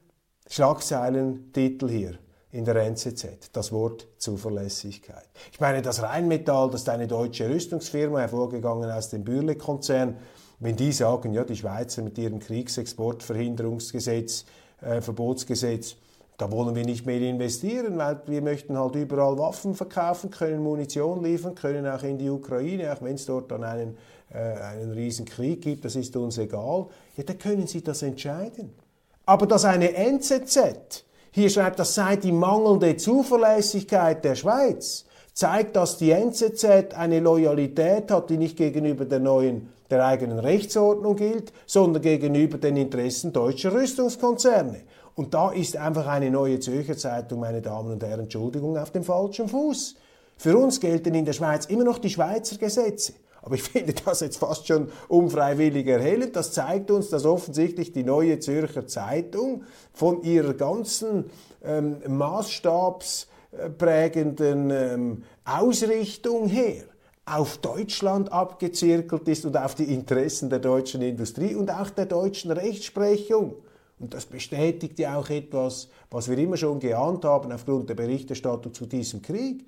Schlagzeilentitel 0.50 1.90
hier? 1.90 2.18
in 2.52 2.66
der 2.66 2.76
NZZ, 2.78 3.52
das 3.52 3.72
Wort 3.72 4.08
Zuverlässigkeit. 4.18 5.26
Ich 5.52 5.60
meine, 5.60 5.82
das 5.82 6.02
Rheinmetall, 6.02 6.72
das 6.72 6.82
ist 6.82 6.90
eine 6.90 7.08
deutsche 7.08 7.50
Rüstungsfirma, 7.50 8.20
hervorgegangen 8.20 8.90
aus 8.90 9.10
dem 9.10 9.24
Bürle-Konzern, 9.24 10.18
wenn 10.60 10.76
die 10.76 10.92
sagen, 10.92 11.34
ja, 11.34 11.44
die 11.44 11.56
Schweizer 11.56 12.02
mit 12.02 12.18
ihrem 12.18 12.40
Kriegsexportverhinderungsgesetz, 12.40 14.46
äh, 14.82 15.02
Verbotsgesetz, 15.02 15.98
da 16.38 16.52
wollen 16.52 16.76
wir 16.76 16.86
nicht 16.86 17.06
mehr 17.06 17.22
investieren, 17.22 17.98
weil 17.98 18.22
wir 18.28 18.42
möchten 18.42 18.78
halt 18.78 18.96
überall 18.96 19.38
Waffen 19.38 19.76
verkaufen 19.76 20.32
können, 20.32 20.64
Munition 20.64 21.24
liefern 21.24 21.56
können, 21.56 21.86
auch 21.86 22.04
in 22.04 22.18
die 22.18 22.30
Ukraine, 22.30 22.94
auch 22.94 23.02
wenn 23.02 23.16
es 23.16 23.26
dort 23.26 23.52
dann 23.52 23.64
einen, 23.64 23.98
äh, 24.32 24.38
einen 24.38 24.94
riesen 24.94 25.26
Krieg 25.26 25.62
gibt, 25.62 25.86
das 25.86 25.96
ist 25.96 26.16
uns 26.16 26.38
egal. 26.38 26.88
Ja, 27.18 27.24
da 27.24 27.34
können 27.34 27.68
Sie 27.68 27.84
das 27.84 28.04
entscheiden. 28.04 28.74
Aber 29.28 29.46
dass 29.46 29.66
eine 29.66 29.94
NZZ 29.94 31.04
hier 31.32 31.50
schreibt, 31.50 31.78
das 31.80 31.94
sei 31.94 32.16
die 32.16 32.32
mangelnde 32.32 32.96
Zuverlässigkeit 32.96 34.24
der 34.24 34.36
Schweiz, 34.36 35.06
zeigt, 35.34 35.76
dass 35.76 35.98
die 35.98 36.12
NZZ 36.12 36.96
eine 36.96 37.20
Loyalität 37.20 38.10
hat, 38.10 38.30
die 38.30 38.38
nicht 38.38 38.58
gegenüber 38.58 39.04
der 39.04 39.20
neuen, 39.20 39.70
der 39.90 40.06
eigenen 40.06 40.40
Rechtsordnung 40.40 41.18
gilt, 41.18 41.52
sondern 41.66 42.02
gegenüber 42.02 42.58
den 42.58 42.78
Interessen 42.78 43.34
deutscher 43.34 43.74
Rüstungskonzerne. 43.74 44.82
Und 45.16 45.34
da 45.34 45.52
ist 45.52 45.76
einfach 45.76 46.08
eine 46.08 46.32
neue 46.32 46.62
Zürcher 46.62 46.98
Zeitung, 46.98 47.42
meine 47.42 47.62
Damen 47.62 47.92
und 47.92 48.04
Herren, 48.04 48.22
Entschuldigung, 48.22 48.78
auf 48.78 48.92
dem 48.92 49.04
falschen 49.04 49.50
Fuß. 49.50 49.96
Für 50.38 50.58
uns 50.58 50.80
gelten 50.80 51.14
in 51.14 51.26
der 51.26 51.34
Schweiz 51.34 51.66
immer 51.66 51.84
noch 51.84 52.00
die 52.00 52.10
Schweizer 52.10 52.58
Gesetze. 52.58 53.14
Aber 53.48 53.56
ich 53.56 53.64
finde 53.64 53.94
das 53.94 54.20
jetzt 54.20 54.38
fast 54.40 54.68
schon 54.68 54.90
unfreiwillig 55.08 55.88
erhellend. 55.88 56.36
Das 56.36 56.52
zeigt 56.52 56.92
uns, 56.92 57.08
dass 57.10 57.24
offensichtlich 57.24 57.94
die 57.94 58.04
neue 58.04 58.40
Zürcher 58.40 58.86
Zeitung 58.88 59.64
von 59.94 60.22
ihrer 60.24 60.54
ganzen 60.54 61.30
ähm, 61.64 62.00
maßstabsprägenden 62.06 64.70
ähm, 64.70 65.24
Ausrichtung 65.46 66.50
her 66.50 66.84
auf 67.26 67.60
Deutschland 67.60 68.34
abgezirkelt 68.34 69.30
ist 69.30 69.46
und 69.46 69.56
auf 69.56 69.76
die 69.76 69.94
Interessen 69.94 70.50
der 70.50 70.60
deutschen 70.60 71.02
Industrie 71.02 71.56
und 71.56 71.72
auch 71.72 71.90
der 71.90 72.06
deutschen 72.06 72.52
Rechtsprechung. 72.52 73.56
Und 73.98 74.14
das 74.14 74.26
bestätigt 74.26 75.00
ja 75.00 75.18
auch 75.18 75.30
etwas, 75.30 75.88
was 76.12 76.30
wir 76.30 76.38
immer 76.38 76.58
schon 76.58 76.82
geahnt 76.82 77.24
haben 77.24 77.54
aufgrund 77.54 77.90
der 77.90 77.96
Berichterstattung 77.96 78.74
zu 78.74 78.88
diesem 78.88 79.22
Krieg. 79.22 79.64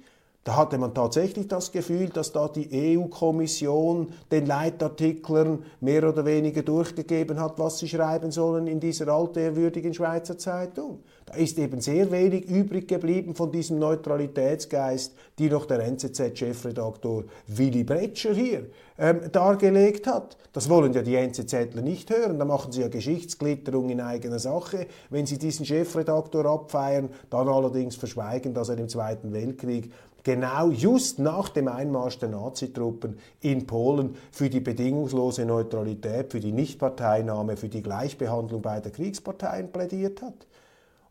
Da 0.46 0.56
hatte 0.56 0.78
man 0.78 0.94
tatsächlich 0.94 1.48
das 1.50 1.72
Gefühl, 1.72 2.10
dass 2.10 2.32
da 2.32 2.48
die 2.48 2.98
EU-Kommission 2.98 4.14
den 4.32 4.46
Leitartiklern 4.46 5.64
mehr 5.82 6.08
oder 6.08 6.26
weniger 6.26 6.64
durchgegeben 6.64 7.40
hat, 7.42 7.60
was 7.60 7.80
sie 7.80 7.90
schreiben 7.90 8.32
sollen 8.32 8.66
in 8.68 8.80
dieser 8.80 9.10
altehrwürdigen 9.10 9.94
Schweizer 9.94 10.38
Zeitung. 10.38 11.04
Da 11.26 11.36
ist 11.36 11.60
eben 11.60 11.82
sehr 11.82 12.10
wenig 12.10 12.50
übrig 12.50 12.88
geblieben 12.88 13.36
von 13.36 13.52
diesem 13.52 13.78
Neutralitätsgeist, 13.78 15.14
die 15.38 15.50
noch 15.50 15.66
der 15.66 15.82
NZZ-Chefredaktor 15.82 17.26
Willy 17.46 17.84
Bretscher 17.84 18.34
hier 18.34 18.66
ähm, 18.98 19.32
dargelegt 19.32 20.08
hat. 20.08 20.38
Das 20.54 20.70
wollen 20.70 20.94
ja 20.94 21.04
die 21.04 21.16
NZZler 21.16 21.82
nicht 21.82 22.10
hören. 22.10 22.40
Da 22.40 22.46
machen 22.46 22.72
sie 22.72 22.82
ja 22.82 22.88
Geschichtsglitterung 22.88 23.90
in 23.90 24.02
eigener 24.02 24.40
Sache. 24.40 24.88
Wenn 25.12 25.28
sie 25.28 25.38
diesen 25.38 25.66
Chefredaktor 25.66 26.46
abfeiern, 26.46 27.10
dann 27.30 27.48
allerdings 27.48 27.96
verschweigen, 27.96 28.56
dass 28.56 28.70
er 28.70 28.80
im 28.80 28.90
Zweiten 28.90 29.32
Weltkrieg 29.32 29.92
genau 30.24 30.70
just 30.70 31.20
nach 31.20 31.50
dem 31.50 31.68
Einmarsch 31.68 32.20
der 32.20 32.30
Nazitruppen 32.30 33.18
in 33.42 33.66
Polen 33.68 34.16
für 34.32 34.50
die 34.50 34.60
bedingungslose 34.60 35.46
Neutralität, 35.46 36.32
für 36.32 36.40
die 36.40 36.52
Nichtparteinahme, 36.52 37.58
für 37.58 37.70
die 37.70 37.82
Gleichbehandlung 37.82 38.62
beider 38.62 38.90
Kriegsparteien 38.90 39.72
plädiert 39.72 40.22
hat. 40.22 40.48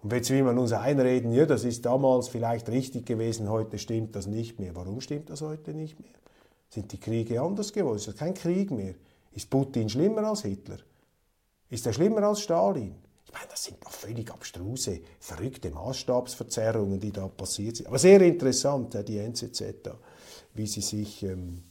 Und 0.02 0.12
jetzt 0.12 0.30
will 0.30 0.44
man 0.44 0.58
uns 0.58 0.72
einreden, 0.72 1.32
ja, 1.32 1.44
das 1.44 1.64
ist 1.64 1.84
damals 1.84 2.28
vielleicht 2.28 2.68
richtig 2.68 3.06
gewesen, 3.06 3.50
heute 3.50 3.78
stimmt 3.78 4.14
das 4.14 4.26
nicht 4.26 4.60
mehr. 4.60 4.76
Warum 4.76 5.00
stimmt 5.00 5.30
das 5.30 5.42
heute 5.42 5.74
nicht 5.74 5.98
mehr? 5.98 6.12
Sind 6.68 6.92
die 6.92 7.00
Kriege 7.00 7.40
anders 7.40 7.72
geworden? 7.72 7.96
Ist 7.96 8.08
das 8.08 8.16
kein 8.16 8.34
Krieg 8.34 8.70
mehr? 8.70 8.94
Ist 9.32 9.50
Putin 9.50 9.88
schlimmer 9.88 10.24
als 10.24 10.42
Hitler? 10.42 10.78
Ist 11.70 11.86
er 11.86 11.92
schlimmer 11.92 12.22
als 12.22 12.40
Stalin? 12.40 12.94
Ich 13.28 13.34
meine, 13.34 13.46
das 13.50 13.64
sind 13.64 13.84
doch 13.84 13.90
völlig 13.90 14.32
abstruse, 14.32 15.00
verrückte 15.20 15.70
Maßstabsverzerrungen, 15.70 16.98
die 16.98 17.12
da 17.12 17.28
passiert 17.28 17.76
sind. 17.76 17.86
Aber 17.86 17.98
sehr 17.98 18.20
interessant, 18.22 18.96
die 19.06 19.18
NZZ 19.18 19.62
da, 19.82 19.98
wie 20.54 20.66
sie 20.66 20.80
sich 20.80 21.22
ähm, 21.24 21.62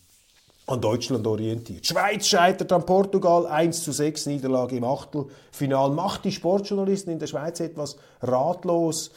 an 0.67 0.80
Deutschland 0.80 1.26
orientiert. 1.26 1.88
Schweiz 1.88 2.28
scheitert 2.28 2.72
an 2.72 2.86
Portugal, 2.86 3.48
1 3.48 3.84
zu 3.84 3.91
6 3.91 4.28
Niederlage 4.28 4.78
im 4.78 4.84
Achtelfinal. 4.84 5.89
Macht 5.89 6.26
die 6.26 6.32
Sportjournalisten 6.32 7.12
in 7.13 7.20
der 7.20 7.28
Schweiz 7.28 7.60
etwas 7.60 7.98
ratlos 8.22 9.10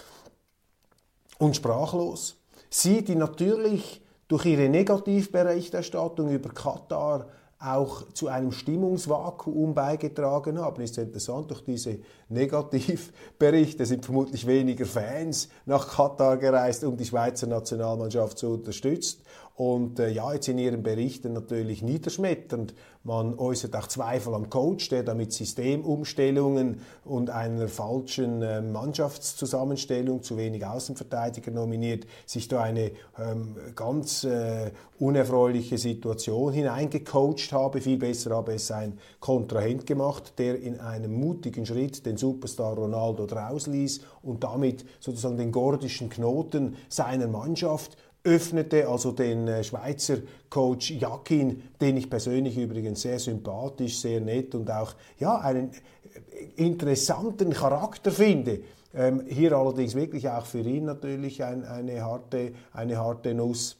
und 1.38 1.54
sprachlos. 1.54 2.36
Sie, 2.70 3.04
die 3.04 3.16
natürlich 3.16 4.00
durch 4.28 4.46
ihre 4.46 4.68
Negativberichterstattung 4.68 6.30
über 6.30 6.50
Katar 6.50 7.26
auch 7.60 8.10
zu 8.14 8.28
einem 8.28 8.52
Stimmungsvakuum 8.52 9.74
beigetragen 9.74 10.58
haben. 10.58 10.82
Ist 10.82 10.96
interessant, 10.96 11.50
durch 11.50 11.62
diese 11.62 11.98
Negativberichte 12.30 13.84
sind 13.84 14.04
vermutlich 14.04 14.46
weniger 14.46 14.86
Fans 14.86 15.50
nach 15.66 15.86
Katar 15.86 16.38
gereist, 16.38 16.84
um 16.84 16.96
die 16.96 17.04
Schweizer 17.04 17.46
Nationalmannschaft 17.46 18.38
zu 18.38 18.54
unterstützen. 18.54 19.20
Und 19.60 19.98
äh, 19.98 20.08
ja, 20.08 20.32
jetzt 20.32 20.48
in 20.48 20.56
Ihren 20.56 20.82
Berichten 20.82 21.34
natürlich 21.34 21.82
niederschmetternd. 21.82 22.72
Man 23.04 23.38
äußert 23.38 23.76
auch 23.76 23.88
Zweifel 23.88 24.32
am 24.32 24.48
Coach, 24.48 24.88
der 24.88 25.02
da 25.02 25.12
mit 25.12 25.34
Systemumstellungen 25.34 26.80
und 27.04 27.28
einer 27.28 27.68
falschen 27.68 28.40
äh, 28.40 28.62
Mannschaftszusammenstellung, 28.62 30.22
zu 30.22 30.38
wenig 30.38 30.64
Außenverteidiger 30.64 31.50
nominiert, 31.50 32.06
sich 32.24 32.48
da 32.48 32.62
eine 32.62 32.92
ähm, 33.18 33.54
ganz 33.76 34.24
äh, 34.24 34.70
unerfreuliche 34.98 35.76
Situation 35.76 36.54
hineingecoacht 36.54 37.52
habe. 37.52 37.82
Viel 37.82 37.98
besser 37.98 38.36
habe 38.36 38.54
es 38.54 38.70
ein 38.70 38.98
Kontrahent 39.18 39.84
gemacht, 39.84 40.38
der 40.38 40.58
in 40.58 40.80
einem 40.80 41.12
mutigen 41.12 41.66
Schritt 41.66 42.06
den 42.06 42.16
Superstar 42.16 42.76
Ronaldo 42.76 43.26
draus 43.26 43.66
ließ 43.66 44.00
und 44.22 44.42
damit 44.42 44.86
sozusagen 45.00 45.36
den 45.36 45.52
gordischen 45.52 46.08
Knoten 46.08 46.76
seiner 46.88 47.28
Mannschaft 47.28 47.98
öffnete, 48.24 48.88
also 48.88 49.12
den 49.12 49.48
äh, 49.48 49.64
Schweizer 49.64 50.18
Coach 50.48 50.90
Jakin, 50.90 51.62
den 51.80 51.96
ich 51.96 52.10
persönlich 52.10 52.58
übrigens 52.58 53.02
sehr 53.02 53.18
sympathisch, 53.18 54.00
sehr 54.00 54.20
nett 54.20 54.54
und 54.54 54.70
auch 54.70 54.94
ja, 55.18 55.38
einen 55.38 55.70
äh, 55.70 56.62
interessanten 56.62 57.50
Charakter 57.50 58.10
finde. 58.10 58.60
Ähm, 58.92 59.22
hier 59.26 59.52
allerdings 59.52 59.94
wirklich 59.94 60.28
auch 60.28 60.44
für 60.44 60.60
ihn 60.60 60.84
natürlich 60.84 61.42
ein, 61.44 61.64
eine, 61.64 62.02
harte, 62.02 62.52
eine 62.72 62.98
harte 62.98 63.34
Nuss, 63.34 63.78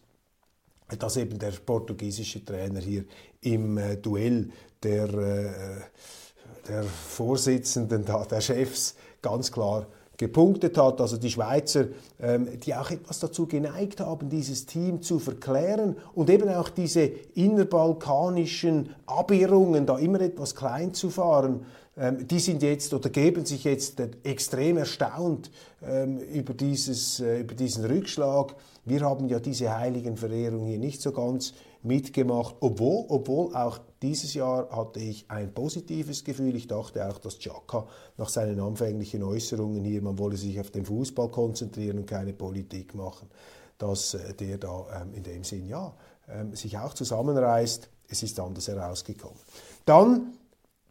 dass 0.98 1.16
eben 1.16 1.38
der 1.38 1.52
portugiesische 1.52 2.44
Trainer 2.44 2.80
hier 2.80 3.04
im 3.40 3.76
äh, 3.76 3.96
Duell 3.96 4.50
der, 4.82 5.12
äh, 5.12 5.80
der 6.68 6.82
Vorsitzenden, 6.84 8.04
der 8.04 8.40
Chefs 8.40 8.94
ganz 9.20 9.52
klar 9.52 9.86
gepunktet 10.20 10.76
hat. 10.76 11.00
Also 11.00 11.16
die 11.16 11.30
Schweizer, 11.30 11.86
ähm, 12.20 12.46
die 12.60 12.74
auch 12.74 12.90
etwas 12.90 13.20
dazu 13.20 13.46
geneigt 13.46 14.00
haben, 14.00 14.28
dieses 14.28 14.66
Team 14.66 15.00
zu 15.00 15.18
verklären 15.18 15.96
und 16.14 16.28
eben 16.28 16.48
auch 16.50 16.68
diese 16.68 17.00
innerbalkanischen 17.34 18.90
Abirrungen, 19.06 19.86
da 19.86 19.98
immer 19.98 20.20
etwas 20.20 20.54
klein 20.54 20.92
zu 20.92 21.08
fahren, 21.08 21.64
ähm, 21.96 22.28
die 22.28 22.38
sind 22.38 22.62
jetzt 22.62 22.92
oder 22.92 23.08
geben 23.08 23.46
sich 23.46 23.64
jetzt 23.64 23.98
extrem 24.22 24.76
erstaunt 24.76 25.50
ähm, 25.82 26.18
über, 26.18 26.52
dieses, 26.52 27.20
äh, 27.20 27.40
über 27.40 27.54
diesen 27.54 27.86
Rückschlag. 27.86 28.54
Wir 28.84 29.00
haben 29.00 29.26
ja 29.26 29.40
diese 29.40 29.74
Heiligenverehrung 29.74 30.66
hier 30.66 30.78
nicht 30.78 31.00
so 31.00 31.12
ganz 31.12 31.54
mitgemacht, 31.82 32.56
obwohl, 32.60 33.06
obwohl 33.08 33.56
auch 33.56 33.80
dieses 34.02 34.32
Jahr 34.34 34.70
hatte 34.70 34.98
ich 35.00 35.30
ein 35.30 35.52
positives 35.52 36.24
Gefühl. 36.24 36.56
Ich 36.56 36.66
dachte 36.66 37.06
auch, 37.06 37.18
dass 37.18 37.38
Chaka 37.38 37.86
nach 38.16 38.30
seinen 38.30 38.58
anfänglichen 38.60 39.22
Äußerungen 39.22 39.84
hier, 39.84 40.00
man 40.00 40.18
wolle 40.18 40.36
sich 40.36 40.58
auf 40.58 40.70
den 40.70 40.86
Fußball 40.86 41.30
konzentrieren 41.30 41.98
und 41.98 42.06
keine 42.06 42.32
Politik 42.32 42.94
machen, 42.94 43.28
dass 43.76 44.14
äh, 44.14 44.34
der 44.34 44.58
da 44.58 45.02
ähm, 45.02 45.14
in 45.14 45.22
dem 45.22 45.44
Sinn 45.44 45.68
ja 45.68 45.94
ähm, 46.28 46.54
sich 46.54 46.78
auch 46.78 46.94
zusammenreißt. 46.94 47.90
Es 48.08 48.22
ist 48.22 48.40
anders 48.40 48.68
herausgekommen. 48.68 49.38
Dann 49.84 50.32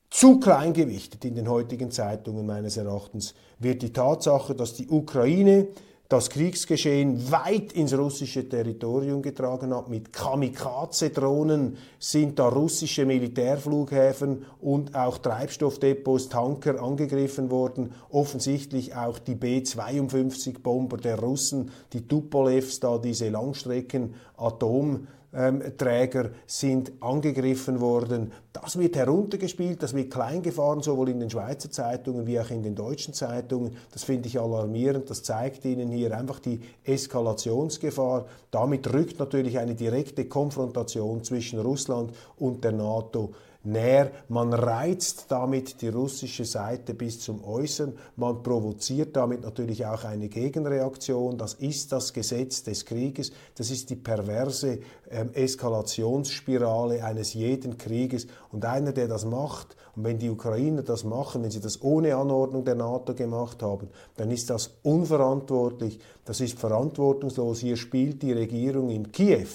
zu 0.09 0.39
kleingewichtet 0.39 1.23
in 1.25 1.35
den 1.35 1.49
heutigen 1.49 1.91
Zeitungen 1.91 2.45
meines 2.45 2.77
Erachtens 2.77 3.35
wird 3.59 3.81
die 3.81 3.93
Tatsache, 3.93 4.55
dass 4.55 4.73
die 4.73 4.87
Ukraine 4.87 5.67
das 6.09 6.31
Kriegsgeschehen 6.31 7.31
weit 7.31 7.71
ins 7.73 7.95
russische 7.95 8.49
Territorium 8.49 9.21
getragen 9.21 9.75
hat. 9.75 9.89
Mit 9.89 10.11
Kamikaze-Drohnen 10.11 11.77
sind 11.99 12.39
da 12.39 12.49
russische 12.49 13.05
Militärflughäfen 13.05 14.43
und 14.59 14.95
auch 14.95 15.19
Treibstoffdepots, 15.19 16.29
Tanker 16.29 16.81
angegriffen 16.81 17.51
worden. 17.51 17.93
Offensichtlich 18.09 18.95
auch 18.95 19.19
die 19.19 19.35
B-52-Bomber 19.35 20.97
der 20.97 21.19
Russen, 21.19 21.69
die 21.93 22.07
Tupolevs, 22.07 22.79
da 22.79 22.97
diese 22.97 23.29
Langstrecken-Atom- 23.29 25.05
Träger 25.31 26.31
sind 26.47 26.91
angegriffen 27.01 27.79
worden. 27.79 28.31
Das 28.51 28.79
wird 28.79 28.95
heruntergespielt, 28.95 29.83
das 29.83 29.93
wird 29.93 30.11
klein 30.11 30.41
gefahren, 30.41 30.81
sowohl 30.81 31.09
in 31.09 31.19
den 31.19 31.29
Schweizer 31.29 31.69
Zeitungen 31.69 32.25
wie 32.25 32.39
auch 32.39 32.49
in 32.49 32.63
den 32.63 32.73
deutschen 32.73 33.13
Zeitungen. 33.13 33.77
Das 33.91 34.03
finde 34.03 34.27
ich 34.27 34.39
alarmierend. 34.39 35.09
Das 35.09 35.21
zeigt 35.21 35.65
Ihnen 35.65 35.91
hier 35.91 36.17
einfach 36.17 36.39
die 36.39 36.61
Eskalationsgefahr. 36.83 38.25
Damit 38.49 38.91
rückt 38.91 39.19
natürlich 39.19 39.59
eine 39.59 39.75
direkte 39.75 40.25
Konfrontation 40.25 41.23
zwischen 41.23 41.59
Russland 41.59 42.11
und 42.37 42.63
der 42.63 42.71
NATO 42.71 43.33
näher. 43.63 44.11
Man 44.29 44.53
reizt 44.53 45.25
damit 45.29 45.81
die 45.81 45.89
russische 45.89 46.45
Seite 46.45 46.93
bis 46.93 47.19
zum 47.19 47.43
Äußern. 47.43 47.93
Man 48.15 48.41
provoziert 48.41 49.15
damit 49.15 49.41
natürlich 49.41 49.85
auch 49.85 50.03
eine 50.05 50.29
Gegenreaktion. 50.29 51.37
Das 51.37 51.55
ist 51.55 51.91
das 51.91 52.13
Gesetz 52.13 52.63
des 52.63 52.85
Krieges. 52.85 53.31
Das 53.55 53.69
ist 53.69 53.89
die 53.89 53.95
perverse 53.95 54.79
ähm, 55.09 55.31
Eskalationsspirale 55.33 57.03
eines 57.03 57.33
jeden 57.33 57.77
Krieges. 57.77 58.27
Und 58.51 58.65
einer, 58.65 58.93
der 58.93 59.07
das 59.07 59.25
macht, 59.25 59.75
und 59.95 60.05
wenn 60.05 60.19
die 60.19 60.29
Ukrainer 60.29 60.81
das 60.81 61.03
machen, 61.03 61.43
wenn 61.43 61.51
sie 61.51 61.59
das 61.59 61.81
ohne 61.81 62.15
Anordnung 62.15 62.63
der 62.63 62.75
NATO 62.75 63.13
gemacht 63.13 63.61
haben, 63.61 63.89
dann 64.15 64.31
ist 64.31 64.49
das 64.49 64.77
unverantwortlich, 64.83 65.99
das 66.23 66.39
ist 66.39 66.57
verantwortungslos. 66.57 67.59
Hier 67.59 67.75
spielt 67.75 68.21
die 68.21 68.31
Regierung 68.31 68.89
in 68.91 69.11
Kiew 69.11 69.47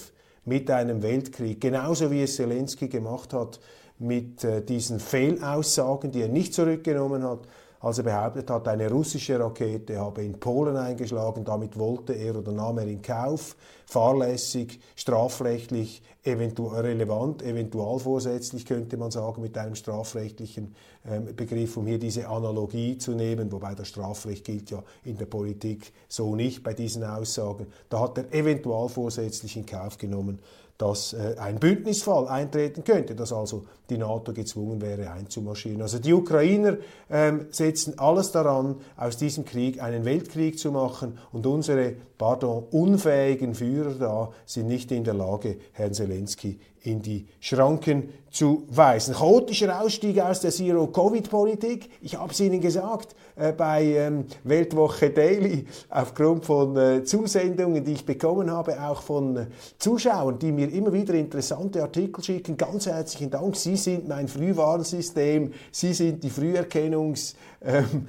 mit 0.45 0.69
einem 0.69 1.01
Weltkrieg, 1.01 1.59
genauso 1.59 2.11
wie 2.11 2.21
es 2.21 2.35
Zelensky 2.35 2.87
gemacht 2.87 3.33
hat 3.33 3.59
mit 3.99 4.43
äh, 4.43 4.61
diesen 4.61 4.99
Fehlaussagen, 4.99 6.11
die 6.11 6.21
er 6.21 6.27
nicht 6.27 6.53
zurückgenommen 6.53 7.23
hat, 7.23 7.47
als 7.85 7.99
er 7.99 8.03
behauptet 8.03 8.49
hat, 8.49 8.67
eine 8.67 8.89
russische 8.89 9.39
Rakete 9.39 9.99
habe 9.99 10.23
in 10.23 10.39
Polen 10.39 10.75
eingeschlagen, 10.75 11.45
damit 11.45 11.77
wollte 11.77 12.13
er 12.13 12.35
oder 12.35 12.51
nahm 12.51 12.79
er 12.79 12.87
in 12.87 13.01
Kauf, 13.01 13.55
fahrlässig, 13.85 14.79
strafrechtlich 14.95 16.01
eventu 16.23 16.65
relevant, 16.67 17.43
eventualvorsätzlich 17.43 18.65
könnte 18.65 18.97
man 18.97 19.11
sagen, 19.11 19.39
mit 19.41 19.55
einem 19.57 19.75
strafrechtlichen 19.75 20.73
ähm, 21.07 21.35
Begriff, 21.35 21.77
um 21.77 21.85
hier 21.85 21.99
diese 21.99 22.27
Analogie 22.27 22.97
zu 22.97 23.11
nehmen, 23.11 23.51
wobei 23.51 23.75
das 23.75 23.89
Strafrecht 23.89 24.43
gilt 24.45 24.71
ja 24.71 24.81
in 25.03 25.17
der 25.17 25.27
Politik 25.27 25.93
so 26.07 26.35
nicht 26.35 26.63
bei 26.63 26.73
diesen 26.73 27.03
Aussagen. 27.03 27.67
Da 27.89 27.99
hat 27.99 28.17
er 28.17 28.33
eventualvorsätzlich 28.33 29.57
in 29.57 29.67
Kauf 29.67 29.99
genommen, 29.99 30.39
dass 30.77 31.13
äh, 31.13 31.35
ein 31.39 31.59
Bündnisfall 31.59 32.27
eintreten 32.27 32.83
könnte, 32.83 33.15
dass 33.15 33.31
also 33.31 33.63
die 33.89 33.97
NATO 33.97 34.33
gezwungen 34.33 34.81
wäre 34.81 35.11
einzumarschieren. 35.11 35.81
Also 35.81 35.99
die 35.99 36.13
Ukrainer 36.13 36.77
ähm, 37.09 37.47
setzen 37.49 37.97
alles 37.97 38.31
daran, 38.31 38.77
aus 38.97 39.17
diesem 39.17 39.45
Krieg 39.45 39.81
einen 39.81 40.03
Weltkrieg 40.03 40.59
zu 40.59 40.71
machen 40.71 41.17
und 41.31 41.45
unsere, 41.47 41.93
pardon, 42.17 42.65
unfähigen 42.71 43.55
Führer 43.55 43.93
da 43.93 44.31
sind 44.45 44.67
nicht 44.67 44.91
in 44.91 45.03
der 45.03 45.13
Lage, 45.13 45.57
Herrn 45.71 45.93
Zelensky 45.93 46.59
in 46.85 47.01
die 47.01 47.27
Schranken 47.39 48.09
zu 48.29 48.63
weisen. 48.69 49.15
Chaotischer 49.15 49.81
Ausstieg 49.81 50.19
aus 50.19 50.41
der 50.41 50.51
Zero-Covid-Politik. 50.51 51.89
Ich 52.01 52.17
habe 52.17 52.33
es 52.33 52.39
Ihnen 52.39 52.59
gesagt, 52.59 53.15
äh, 53.37 53.53
bei 53.53 53.83
ähm, 53.83 54.25
Weltwoche 54.43 55.09
Daily, 55.09 55.65
aufgrund 55.89 56.45
von 56.45 56.75
äh, 56.75 57.03
Zusendungen, 57.03 57.83
die 57.83 57.93
ich 57.93 58.05
bekommen 58.05 58.51
habe, 58.51 58.81
auch 58.81 59.01
von 59.01 59.37
äh, 59.37 59.45
Zuschauern, 59.77 60.37
die 60.37 60.51
mir 60.51 60.71
immer 60.71 60.91
wieder 60.91 61.13
interessante 61.13 61.81
Artikel 61.81 62.23
schicken. 62.23 62.57
Ganz 62.57 62.87
herzlichen 62.87 63.29
Dank. 63.29 63.55
Sie 63.55 63.77
sind 63.77 64.07
mein 64.07 64.27
Frühwarnsystem. 64.27 65.53
Sie 65.71 65.93
sind 65.93 66.23
die 66.23 66.29
Früherkennungsbrigade 66.29 67.54
ähm, 67.65 68.05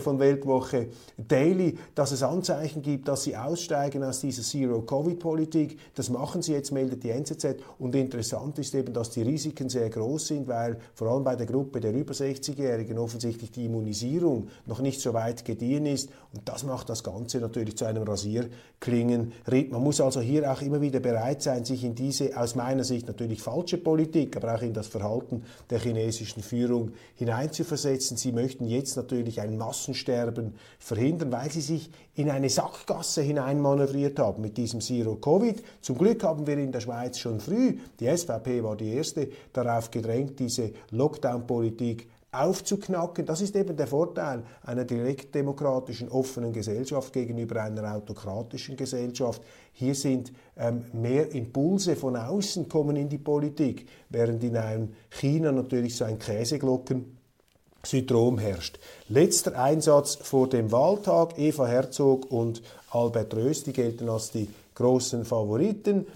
von 0.00 0.18
Weltwoche 0.18 0.88
Daily, 1.16 1.78
dass 1.94 2.12
es 2.12 2.22
Anzeichen 2.22 2.82
gibt, 2.82 3.08
dass 3.08 3.24
Sie 3.24 3.36
aussteigen 3.36 4.04
aus 4.04 4.20
dieser 4.20 4.42
Zero-Covid-Politik. 4.42 5.78
Das 5.94 6.10
machen 6.10 6.42
Sie 6.42 6.52
jetzt, 6.52 6.70
meldet 6.72 7.02
die 7.02 7.10
NZZ. 7.10 7.56
Und 7.78 7.94
interessant 7.94 8.58
ist 8.58 8.74
eben, 8.74 8.92
dass 8.92 9.10
die 9.10 9.22
Risiken 9.22 9.68
sehr 9.68 9.88
groß 9.88 10.28
sind, 10.28 10.48
weil 10.48 10.78
vor 10.94 11.08
allem 11.08 11.24
bei 11.24 11.36
der 11.36 11.46
Gruppe 11.46 11.80
der 11.80 11.92
über 11.92 12.12
60-Jährigen 12.12 12.98
offensichtlich 12.98 13.50
die 13.50 13.66
Immunisierung 13.66 14.48
noch 14.66 14.80
nicht 14.80 15.00
so 15.00 15.14
weit 15.14 15.44
gediehen 15.44 15.86
ist. 15.86 16.10
Und 16.32 16.48
das 16.48 16.64
macht 16.64 16.88
das 16.88 17.02
Ganze 17.02 17.38
natürlich 17.38 17.76
zu 17.76 17.84
einem 17.84 18.02
Rasierklingenritt. 18.02 19.72
Man 19.72 19.82
muss 19.82 20.00
also 20.00 20.20
hier 20.20 20.50
auch 20.52 20.60
immer 20.60 20.80
wieder 20.80 21.00
bereit 21.00 21.42
sein, 21.42 21.64
sich 21.64 21.84
in 21.84 21.94
diese 21.94 22.38
aus 22.38 22.54
meiner 22.54 22.84
Sicht 22.84 23.06
natürlich 23.06 23.42
falsche 23.42 23.78
Politik, 23.78 24.36
aber 24.36 24.54
auch 24.54 24.62
in 24.62 24.74
das 24.74 24.86
Verhalten 24.86 25.42
der 25.70 25.80
chinesischen 25.80 26.42
Führung 26.42 26.92
hineinzuversetzen. 27.14 28.16
Sie 28.16 28.32
möchten 28.58 28.64
jetzt 28.64 28.96
natürlich 28.96 29.40
ein 29.40 29.56
Massensterben 29.56 30.54
verhindern, 30.78 31.32
weil 31.32 31.50
sie 31.50 31.60
sich 31.60 31.90
in 32.14 32.30
eine 32.30 32.48
Sackgasse 32.48 33.22
hineinmanövriert 33.22 34.18
haben 34.18 34.42
mit 34.42 34.56
diesem 34.56 34.80
Zero 34.80 35.16
Covid. 35.16 35.62
Zum 35.80 35.96
Glück 35.96 36.24
haben 36.24 36.46
wir 36.46 36.58
in 36.58 36.72
der 36.72 36.80
Schweiz 36.80 37.18
schon 37.18 37.40
früh, 37.40 37.78
die 38.00 38.06
SVP 38.06 38.62
war 38.62 38.76
die 38.76 38.94
erste, 38.94 39.28
darauf 39.52 39.90
gedrängt, 39.90 40.38
diese 40.40 40.72
Lockdown-Politik 40.90 42.08
aufzuknacken. 42.30 43.24
Das 43.24 43.40
ist 43.40 43.56
eben 43.56 43.76
der 43.76 43.86
Vorteil 43.86 44.42
einer 44.62 44.84
direktdemokratischen, 44.84 46.08
offenen 46.08 46.52
Gesellschaft 46.52 47.12
gegenüber 47.12 47.62
einer 47.62 47.94
autokratischen 47.94 48.76
Gesellschaft. 48.76 49.40
Hier 49.72 49.94
sind 49.94 50.32
ähm, 50.56 50.84
mehr 50.92 51.32
Impulse 51.32 51.96
von 51.96 52.16
außen 52.16 52.68
kommen 52.68 52.96
in 52.96 53.08
die 53.08 53.18
Politik, 53.18 53.86
während 54.10 54.44
in 54.44 54.56
einem 54.56 54.92
China 55.08 55.52
natürlich 55.52 55.96
so 55.96 56.04
ein 56.04 56.18
Käseglocken 56.18 57.17
Syndrom 57.84 58.38
herrscht. 58.38 58.78
Letzter 59.08 59.58
Einsatz 59.58 60.16
vor 60.16 60.48
dem 60.48 60.72
Wahltag. 60.72 61.38
Eva 61.38 61.66
Herzog 61.66 62.30
und 62.30 62.62
Albert 62.90 63.34
Röst, 63.34 63.66
die 63.66 63.72
gelten 63.72 64.08
als 64.08 64.30
die 64.30 64.48
großen 64.74 65.24
Favoriten. 65.24 66.06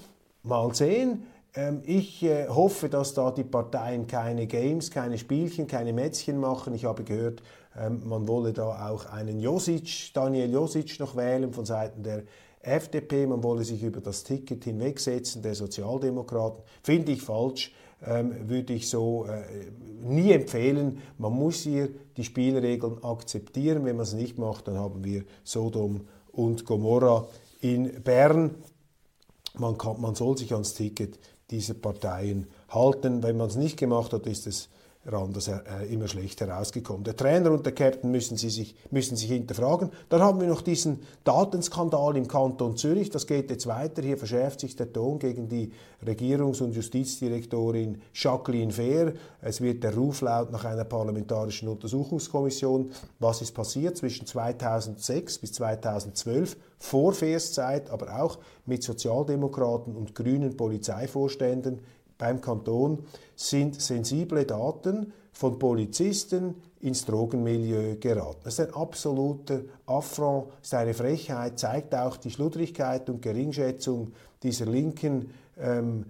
Mal 0.43 0.75
sehen. 0.75 1.25
Ähm, 1.55 1.83
ich 1.85 2.23
äh, 2.23 2.49
hoffe, 2.49 2.89
dass 2.89 3.15
da 3.15 3.31
die 3.31 3.45
Parteien 3.45 4.07
keine 4.07 4.47
Games, 4.47 4.91
keine 4.91 5.19
Spielchen, 5.19 5.67
keine 5.67 5.93
Mätzchen 5.93 6.41
machen. 6.41 6.75
Ich 6.75 6.85
habe 6.85 7.05
gehört, 7.05 7.43
ähm, 7.79 8.03
man 8.05 8.27
wolle 8.27 8.53
da 8.53 8.89
auch 8.89 9.07
einen 9.07 9.39
Josic, 9.39 10.13
Daniel 10.15 10.51
Josic 10.51 10.99
noch 10.99 11.17
wählen 11.17 11.53
von 11.53 11.67
Seiten 11.67 12.03
der 12.03 12.23
FDP. 12.63 13.27
Man 13.27 13.43
wolle 13.43 13.65
sich 13.65 13.83
über 13.83 14.01
das 14.01 14.25
Ticket 14.25 14.65
hinwegsetzen 14.65 15.43
der 15.43 15.55
Sozialdemokraten. 15.55 16.63
Finde 16.83 17.13
ich 17.13 17.23
falsch 17.23 17.73
würde 18.05 18.73
ich 18.73 18.89
so 18.89 19.27
äh, 19.27 19.43
nie 20.03 20.33
empfehlen. 20.33 20.99
Man 21.19 21.33
muss 21.33 21.61
hier 21.63 21.89
die 22.17 22.25
Spielregeln 22.25 23.03
akzeptieren. 23.03 23.85
Wenn 23.85 23.97
man 23.97 24.05
es 24.05 24.15
nicht 24.15 24.39
macht, 24.39 24.69
dann 24.69 24.79
haben 24.79 25.05
wir 25.05 25.25
Sodom 25.45 26.03
und 26.33 26.65
Gomorra 26.65 27.27
in 27.61 28.03
Bern. 28.03 28.57
Man, 29.59 29.79
kann, 29.79 30.01
man 30.01 30.15
soll 30.15 30.37
sich 30.37 30.53
ans 30.53 30.75
Ticket 30.75 31.19
dieser 31.51 31.75
Parteien 31.75 32.49
halten. 32.69 33.23
Wenn 33.23 33.37
man 33.37 33.49
es 33.49 33.57
nicht 33.57 33.79
gemacht 33.79 34.13
hat, 34.13 34.27
ist 34.27 34.47
es 34.47 34.69
Randers 35.05 35.49
äh, 35.49 35.61
immer 35.91 36.07
schlecht 36.07 36.41
herausgekommen. 36.41 37.03
Der 37.03 37.17
Trainer 37.17 37.51
und 37.51 37.67
der 37.67 37.75
Captain 37.75 38.11
müssen, 38.11 38.37
sie 38.37 38.51
sich, 38.51 38.77
müssen 38.91 39.17
sich 39.17 39.31
hinterfragen. 39.31 39.91
Dann 40.09 40.23
haben 40.23 40.41
wir 40.41 40.47
noch 40.47 40.63
diesen 40.63 41.01
Datenskandal 41.25 42.17
im 42.17 42.29
Kanton 42.29 42.77
Zürich. 42.77 43.11
Das 43.11 43.27
geht 43.27 43.51
jetzt 43.51 43.67
weiter. 43.67 44.03
Hier 44.03 44.17
verschärft 44.17 44.61
sich 44.61 44.77
der 44.77 44.93
Ton 44.93 45.19
gegen 45.19 45.49
die 45.49 45.73
Regierungs- 46.07 46.63
und 46.63 46.75
Justizdirektorin 46.75 48.01
Jacqueline 48.15 48.71
Fehr. 48.71 49.15
Es 49.41 49.61
wird 49.61 49.83
der 49.83 49.95
Ruf 49.95 50.21
laut 50.21 50.53
nach 50.53 50.65
einer 50.65 50.85
parlamentarischen 50.85 51.69
Untersuchungskommission. 51.69 52.93
Was 53.19 53.43
ist 53.43 53.53
passiert 53.53 53.97
zwischen 53.97 54.27
2006 54.27 55.39
bis 55.39 55.53
2012? 55.53 56.57
Vor 56.79 57.13
Fehrs 57.13 57.53
Zeit, 57.53 57.91
aber 57.91 58.21
auch 58.23 58.39
mit 58.67 58.83
Sozialdemokraten 58.83 59.97
und 59.97 60.15
grünen 60.15 60.57
Polizeivorständen 60.57 61.81
beim 62.23 62.41
Kanton 62.41 63.05
sind 63.35 63.81
sensible 63.81 64.45
Daten 64.45 65.13
von 65.33 65.59
Polizisten 65.59 66.55
ins 66.81 67.05
Drogenmilieu 67.05 67.97
geraten. 67.99 68.43
Das 68.45 68.61
ist 68.61 68.69
ein 68.69 68.75
absoluter 68.75 69.63
Affront, 69.87 70.53
ist 70.63 70.73
eine 70.73 70.95
Frechheit, 70.95 71.59
zeigt 71.59 71.97
auch 71.97 72.17
die 72.17 72.31
Schludrigkeit 72.31 73.11
und 73.11 73.23
Geringschätzung 73.23 74.13
dieser 74.41 74.67
linken 74.67 75.33
ähm, 75.59 76.05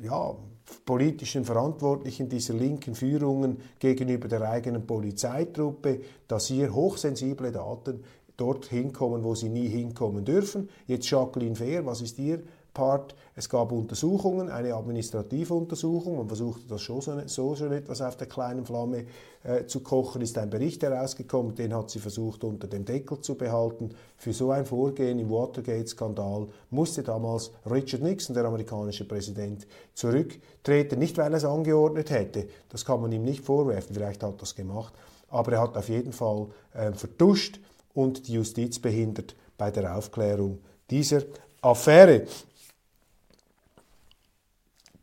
ja, 0.00 0.36
politischen 0.84 1.44
Verantwortlichen 1.44 2.28
dieser 2.28 2.54
linken 2.54 2.94
Führungen 2.94 3.56
gegenüber 3.80 4.28
der 4.28 4.48
eigenen 4.48 4.86
Polizeitruppe, 4.86 6.00
dass 6.28 6.46
hier 6.46 6.72
hochsensible 6.72 7.50
Daten 7.50 8.04
dort 8.36 8.66
hinkommen, 8.66 9.24
wo 9.24 9.34
sie 9.34 9.48
nie 9.48 9.66
hinkommen 9.66 10.24
dürfen. 10.24 10.68
Jetzt 10.86 11.10
Jacqueline 11.10 11.56
Fehr, 11.56 11.84
was 11.86 12.02
ist 12.02 12.20
ihr 12.20 12.40
Part. 12.78 13.16
Es 13.34 13.48
gab 13.48 13.72
Untersuchungen, 13.72 14.50
eine 14.50 14.72
administrative 14.72 15.52
Untersuchung. 15.52 16.16
Man 16.16 16.28
versuchte 16.28 16.68
das 16.68 16.80
schon 16.80 17.00
so, 17.00 17.20
so 17.26 17.56
schon 17.56 17.72
etwas 17.72 18.00
auf 18.00 18.16
der 18.16 18.28
kleinen 18.28 18.64
Flamme 18.64 19.04
äh, 19.42 19.66
zu 19.66 19.80
kochen. 19.80 20.22
Ist 20.22 20.38
ein 20.38 20.48
Bericht 20.48 20.84
herausgekommen, 20.84 21.56
den 21.56 21.74
hat 21.74 21.90
sie 21.90 21.98
versucht 21.98 22.44
unter 22.44 22.68
dem 22.68 22.84
Deckel 22.84 23.20
zu 23.20 23.34
behalten. 23.34 23.90
Für 24.16 24.32
so 24.32 24.52
ein 24.52 24.64
Vorgehen 24.64 25.18
im 25.18 25.28
Watergate-Skandal 25.28 26.46
musste 26.70 27.02
damals 27.02 27.50
Richard 27.68 28.00
Nixon, 28.02 28.34
der 28.34 28.44
amerikanische 28.44 29.08
Präsident, 29.08 29.66
zurücktreten. 29.94 31.00
Nicht, 31.00 31.18
weil 31.18 31.32
er 31.32 31.38
es 31.38 31.44
angeordnet 31.44 32.10
hätte. 32.10 32.46
Das 32.68 32.84
kann 32.84 33.00
man 33.00 33.10
ihm 33.10 33.24
nicht 33.24 33.44
vorwerfen. 33.44 33.92
Vielleicht 33.92 34.22
hat 34.22 34.34
er 34.34 34.38
das 34.38 34.54
gemacht. 34.54 34.94
Aber 35.30 35.50
er 35.50 35.62
hat 35.62 35.76
auf 35.76 35.88
jeden 35.88 36.12
Fall 36.12 36.46
äh, 36.74 36.92
vertuscht 36.92 37.58
und 37.92 38.28
die 38.28 38.34
Justiz 38.34 38.78
behindert 38.78 39.34
bei 39.56 39.72
der 39.72 39.96
Aufklärung 39.96 40.60
dieser 40.88 41.22
Affäre. 41.60 42.22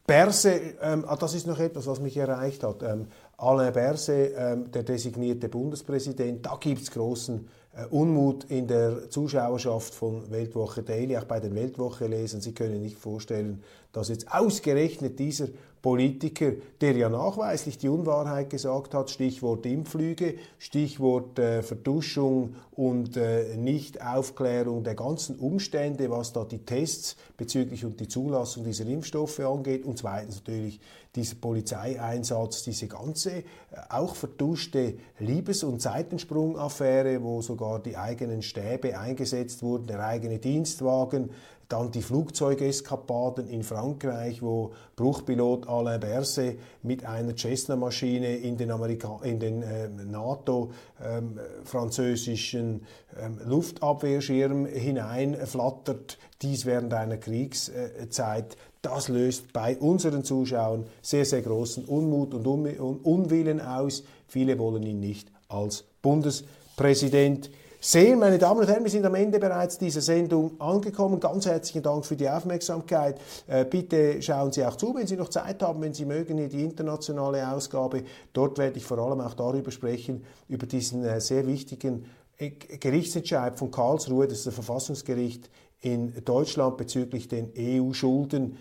Berse, 0.07 0.75
ähm, 0.81 1.03
ah, 1.07 1.15
das 1.15 1.33
ist 1.33 1.47
noch 1.47 1.59
etwas, 1.59 1.87
was 1.87 1.99
mich 1.99 2.15
erreicht 2.15 2.63
hat. 2.63 2.83
Ähm, 2.83 3.07
Alain 3.37 3.73
Berse, 3.73 4.27
ähm, 4.37 4.71
der 4.71 4.83
designierte 4.83 5.49
Bundespräsident, 5.49 6.45
da 6.45 6.57
gibt 6.59 6.83
es 6.83 6.91
großen 6.91 7.47
äh, 7.75 7.85
Unmut 7.87 8.43
in 8.45 8.67
der 8.67 9.09
Zuschauerschaft 9.09 9.95
von 9.95 10.30
Weltwoche 10.30 10.84
Daily, 10.84 11.17
auch 11.17 11.23
bei 11.23 11.39
den 11.39 11.55
Weltwoche-Lesern. 11.55 12.39
Sie 12.39 12.53
können 12.53 12.84
nicht 12.84 12.99
vorstellen, 12.99 13.63
dass 13.93 14.09
jetzt 14.09 14.32
ausgerechnet 14.32 15.17
dieser 15.17 15.47
Politiker, 15.86 16.53
der 16.81 16.97
ja 16.97 17.09
nachweislich 17.09 17.77
die 17.77 17.89
Unwahrheit 17.89 18.49
gesagt 18.49 18.95
hat, 18.95 19.11
Stichwort 19.11 19.67
Impflüge, 19.67 20.33
Stichwort 20.57 21.38
äh, 21.38 21.61
Verduschung 21.61 22.55
und 22.71 23.15
äh, 23.17 23.55
Nichtaufklärung 23.55 24.83
der 24.83 24.95
ganzen 24.95 25.36
Umstände, 25.36 26.09
was 26.09 26.33
da 26.33 26.43
die 26.43 26.65
Tests 26.65 27.17
bezüglich 27.38 27.86
und 27.86 27.99
die 27.99 28.07
Zulassung 28.07 28.63
dieser 28.63 28.88
Impfstoffe 28.88 29.39
angeht. 29.41 29.86
Und 29.86 29.99
zweitens 29.99 30.38
natürlich 30.38 30.79
dieser 31.15 31.36
Polizeieinsatz, 31.36 32.63
diese 32.63 32.88
ganze 32.88 33.31
äh, 33.31 33.43
auch 33.89 34.15
verduschte 34.15 34.95
Liebes- 35.19 35.63
und 35.63 35.83
Seitensprungaffäre, 35.83 37.21
wo 37.21 37.43
sogar 37.43 37.79
die 37.79 37.95
eigenen 37.95 38.41
Stäbe 38.41 38.97
eingesetzt 38.97 39.61
wurden, 39.61 39.86
der 39.86 40.03
eigene 40.03 40.39
Dienstwagen, 40.39 41.29
dann 41.70 41.91
die 41.91 42.01
Flugzeugeskapaden 42.01 43.47
in 43.47 43.63
Frankreich, 43.63 44.41
wo 44.41 44.74
Bruchpilot 44.95 45.68
Alain 45.68 45.99
Berset 45.99 46.57
mit 46.84 47.05
einer 47.05 47.36
Cessna-Maschine 47.36 48.38
in 48.38 48.57
den, 48.57 48.72
Amerika 48.72 49.20
in 49.24 49.39
den 49.39 49.63
ähm, 49.63 50.11
NATO-französischen 50.11 52.86
ähm, 53.20 53.20
ähm, 53.20 53.39
Luftabwehrschirm 53.45 54.66
hineinflattert, 54.66 56.18
dies 56.41 56.66
während 56.66 56.93
einer 56.93 57.18
Kriegszeit. 57.18 58.57
Das 58.82 59.07
löst 59.07 59.51
bei 59.51 59.78
unseren 59.78 60.24
Zuschauern 60.24 60.86
sehr, 61.01 61.26
sehr 61.26 61.41
großen 61.41 61.86
Unmut 61.86 62.36
und 62.36 62.45
Unwillen 62.45 63.59
aus. 63.59 64.03
Viele 64.28 64.59
wollen 64.59 64.84
ihn 64.84 64.99
nicht 64.99 65.32
als 65.47 65.86
Bundespräsident 66.01 67.49
sehen. 67.86 68.17
Meine 68.19 68.39
Damen 68.39 68.61
und 68.61 68.67
Herren, 68.67 68.83
wir 68.83 68.89
sind 68.89 69.05
am 69.05 69.13
Ende 69.13 69.38
bereits 69.38 69.77
dieser 69.77 70.01
Sendung 70.01 70.59
angekommen. 70.59 71.19
Ganz 71.19 71.45
herzlichen 71.45 71.83
Dank 71.83 72.03
für 72.03 72.15
die 72.15 72.27
Aufmerksamkeit. 72.27 73.19
Äh, 73.45 73.63
bitte 73.65 74.21
schauen 74.23 74.51
Sie 74.51 74.65
auch 74.65 74.75
zu, 74.75 74.95
wenn 74.95 75.05
Sie 75.05 75.15
noch 75.15 75.29
Zeit 75.29 75.61
haben, 75.61 75.81
wenn 75.81 75.93
Sie 75.93 76.05
mögen, 76.05 76.39
hier 76.39 76.49
die 76.49 76.63
internationale 76.63 77.47
Ausgabe. 77.47 78.03
Dort 78.33 78.57
werde 78.57 78.79
ich 78.79 78.86
vor 78.86 78.97
allem 78.97 79.21
auch 79.21 79.36
darüber 79.36 79.69
sprechen, 79.69 80.25
über 80.49 80.65
diesen 80.65 81.03
äh, 81.03 81.21
sehr 81.21 81.45
wichtigen 81.45 82.05
Gerichtsentscheid 82.38 83.57
von 83.57 83.71
Karlsruhe, 83.71 84.27
das 84.27 84.39
ist 84.39 84.47
das 84.47 84.55
Verfassungsgericht 84.55 85.49
in 85.79 86.13
Deutschland 86.25 86.75
bezüglich 86.75 87.29
den 87.29 87.53
EU-Schulden 87.57 88.57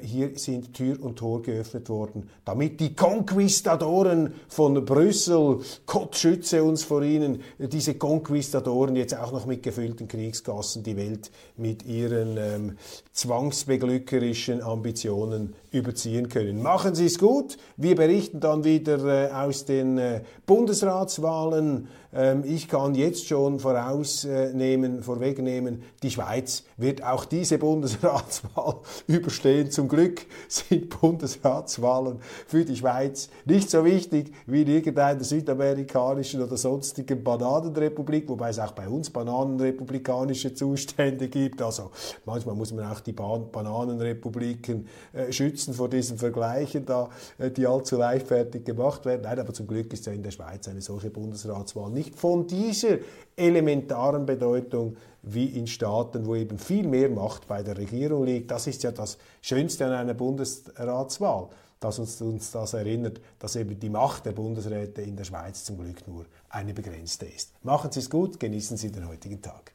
hier 0.00 0.36
sind 0.36 0.74
Tür 0.74 1.00
und 1.00 1.16
Tor 1.16 1.42
geöffnet 1.42 1.88
worden, 1.88 2.28
damit 2.44 2.80
die 2.80 2.94
Konquistadoren 2.96 4.34
von 4.48 4.84
Brüssel, 4.84 5.60
Gott 5.86 6.16
schütze 6.16 6.64
uns 6.64 6.82
vor 6.82 7.02
ihnen, 7.02 7.40
diese 7.58 7.94
Konquistadoren 7.94 8.96
jetzt 8.96 9.16
auch 9.16 9.30
noch 9.30 9.46
mit 9.46 9.62
gefüllten 9.62 10.08
Kriegskassen 10.08 10.82
die 10.82 10.96
Welt 10.96 11.30
mit 11.56 11.84
ihren 11.84 12.36
ähm, 12.36 12.78
zwangsbeglückerischen 13.12 14.62
Ambitionen 14.62 15.54
überziehen 15.72 16.28
können. 16.28 16.62
Machen 16.62 16.94
Sie 16.94 17.06
es 17.06 17.18
gut. 17.18 17.56
Wir 17.76 17.94
berichten 17.94 18.40
dann 18.40 18.64
wieder 18.64 19.04
äh, 19.04 19.30
aus 19.32 19.64
den 19.64 19.98
äh, 19.98 20.22
Bundesratswahlen. 20.46 21.88
Ähm, 22.12 22.42
ich 22.44 22.68
kann 22.68 22.94
jetzt 22.94 23.26
schon 23.26 23.60
vorausnehmen, 23.60 25.02
vorwegnehmen, 25.02 25.82
die 26.02 26.10
Schweiz 26.10 26.64
wird 26.76 27.04
auch 27.04 27.24
diese 27.24 27.58
Bundesratswahl 27.58 28.76
überstehen 29.06 29.59
denn 29.60 29.70
zum 29.70 29.88
Glück 29.88 30.26
sind 30.48 31.00
Bundesratswahlen 31.00 32.18
für 32.46 32.64
die 32.64 32.76
Schweiz 32.76 33.28
nicht 33.44 33.70
so 33.70 33.84
wichtig 33.84 34.32
wie 34.46 34.62
in 34.62 34.68
irgendeiner 34.68 35.22
südamerikanischen 35.22 36.42
oder 36.42 36.56
sonstigen 36.56 37.22
Bananenrepublik, 37.22 38.28
wobei 38.28 38.50
es 38.50 38.58
auch 38.58 38.72
bei 38.72 38.88
uns 38.88 39.10
bananenrepublikanische 39.10 40.54
Zustände 40.54 41.28
gibt. 41.28 41.60
Also 41.62 41.90
manchmal 42.24 42.54
muss 42.54 42.72
man 42.72 42.90
auch 42.90 43.00
die 43.00 43.12
Ban 43.12 43.50
Bananenrepubliken 43.50 44.86
äh, 45.12 45.32
schützen 45.32 45.74
vor 45.74 45.88
diesen 45.88 46.16
Vergleichen, 46.16 46.86
da, 46.86 47.10
äh, 47.38 47.50
die 47.50 47.66
allzu 47.66 47.96
leichtfertig 47.96 48.64
gemacht 48.64 49.04
werden. 49.04 49.22
Nein, 49.22 49.38
aber 49.38 49.52
zum 49.52 49.66
Glück 49.66 49.92
ist 49.92 50.06
ja 50.06 50.12
in 50.12 50.22
der 50.22 50.30
Schweiz 50.30 50.68
eine 50.68 50.80
solche 50.80 51.10
Bundesratswahl 51.10 51.90
nicht 51.90 52.16
von 52.16 52.46
dieser 52.46 52.98
elementaren 53.36 54.26
Bedeutung 54.26 54.96
wie 55.22 55.46
in 55.46 55.66
Staaten, 55.66 56.26
wo 56.26 56.34
eben 56.34 56.58
viel 56.58 56.86
mehr 56.86 57.08
Macht 57.08 57.46
bei 57.46 57.62
der 57.62 57.76
Regierung 57.76 58.24
liegt. 58.24 58.50
Das 58.50 58.66
ist 58.66 58.82
ja 58.82 58.92
das 58.92 59.18
Schönste 59.42 59.86
an 59.86 59.92
einer 59.92 60.14
Bundesratswahl, 60.14 61.48
dass 61.78 61.98
uns, 61.98 62.20
uns 62.20 62.50
das 62.50 62.74
erinnert, 62.74 63.20
dass 63.38 63.56
eben 63.56 63.78
die 63.78 63.90
Macht 63.90 64.26
der 64.26 64.32
Bundesräte 64.32 65.02
in 65.02 65.16
der 65.16 65.24
Schweiz 65.24 65.64
zum 65.64 65.78
Glück 65.78 66.06
nur 66.06 66.26
eine 66.48 66.74
begrenzte 66.74 67.26
ist. 67.26 67.52
Machen 67.64 67.90
Sie 67.92 68.00
es 68.00 68.10
gut, 68.10 68.40
genießen 68.40 68.76
Sie 68.76 68.92
den 68.92 69.08
heutigen 69.08 69.40
Tag. 69.40 69.72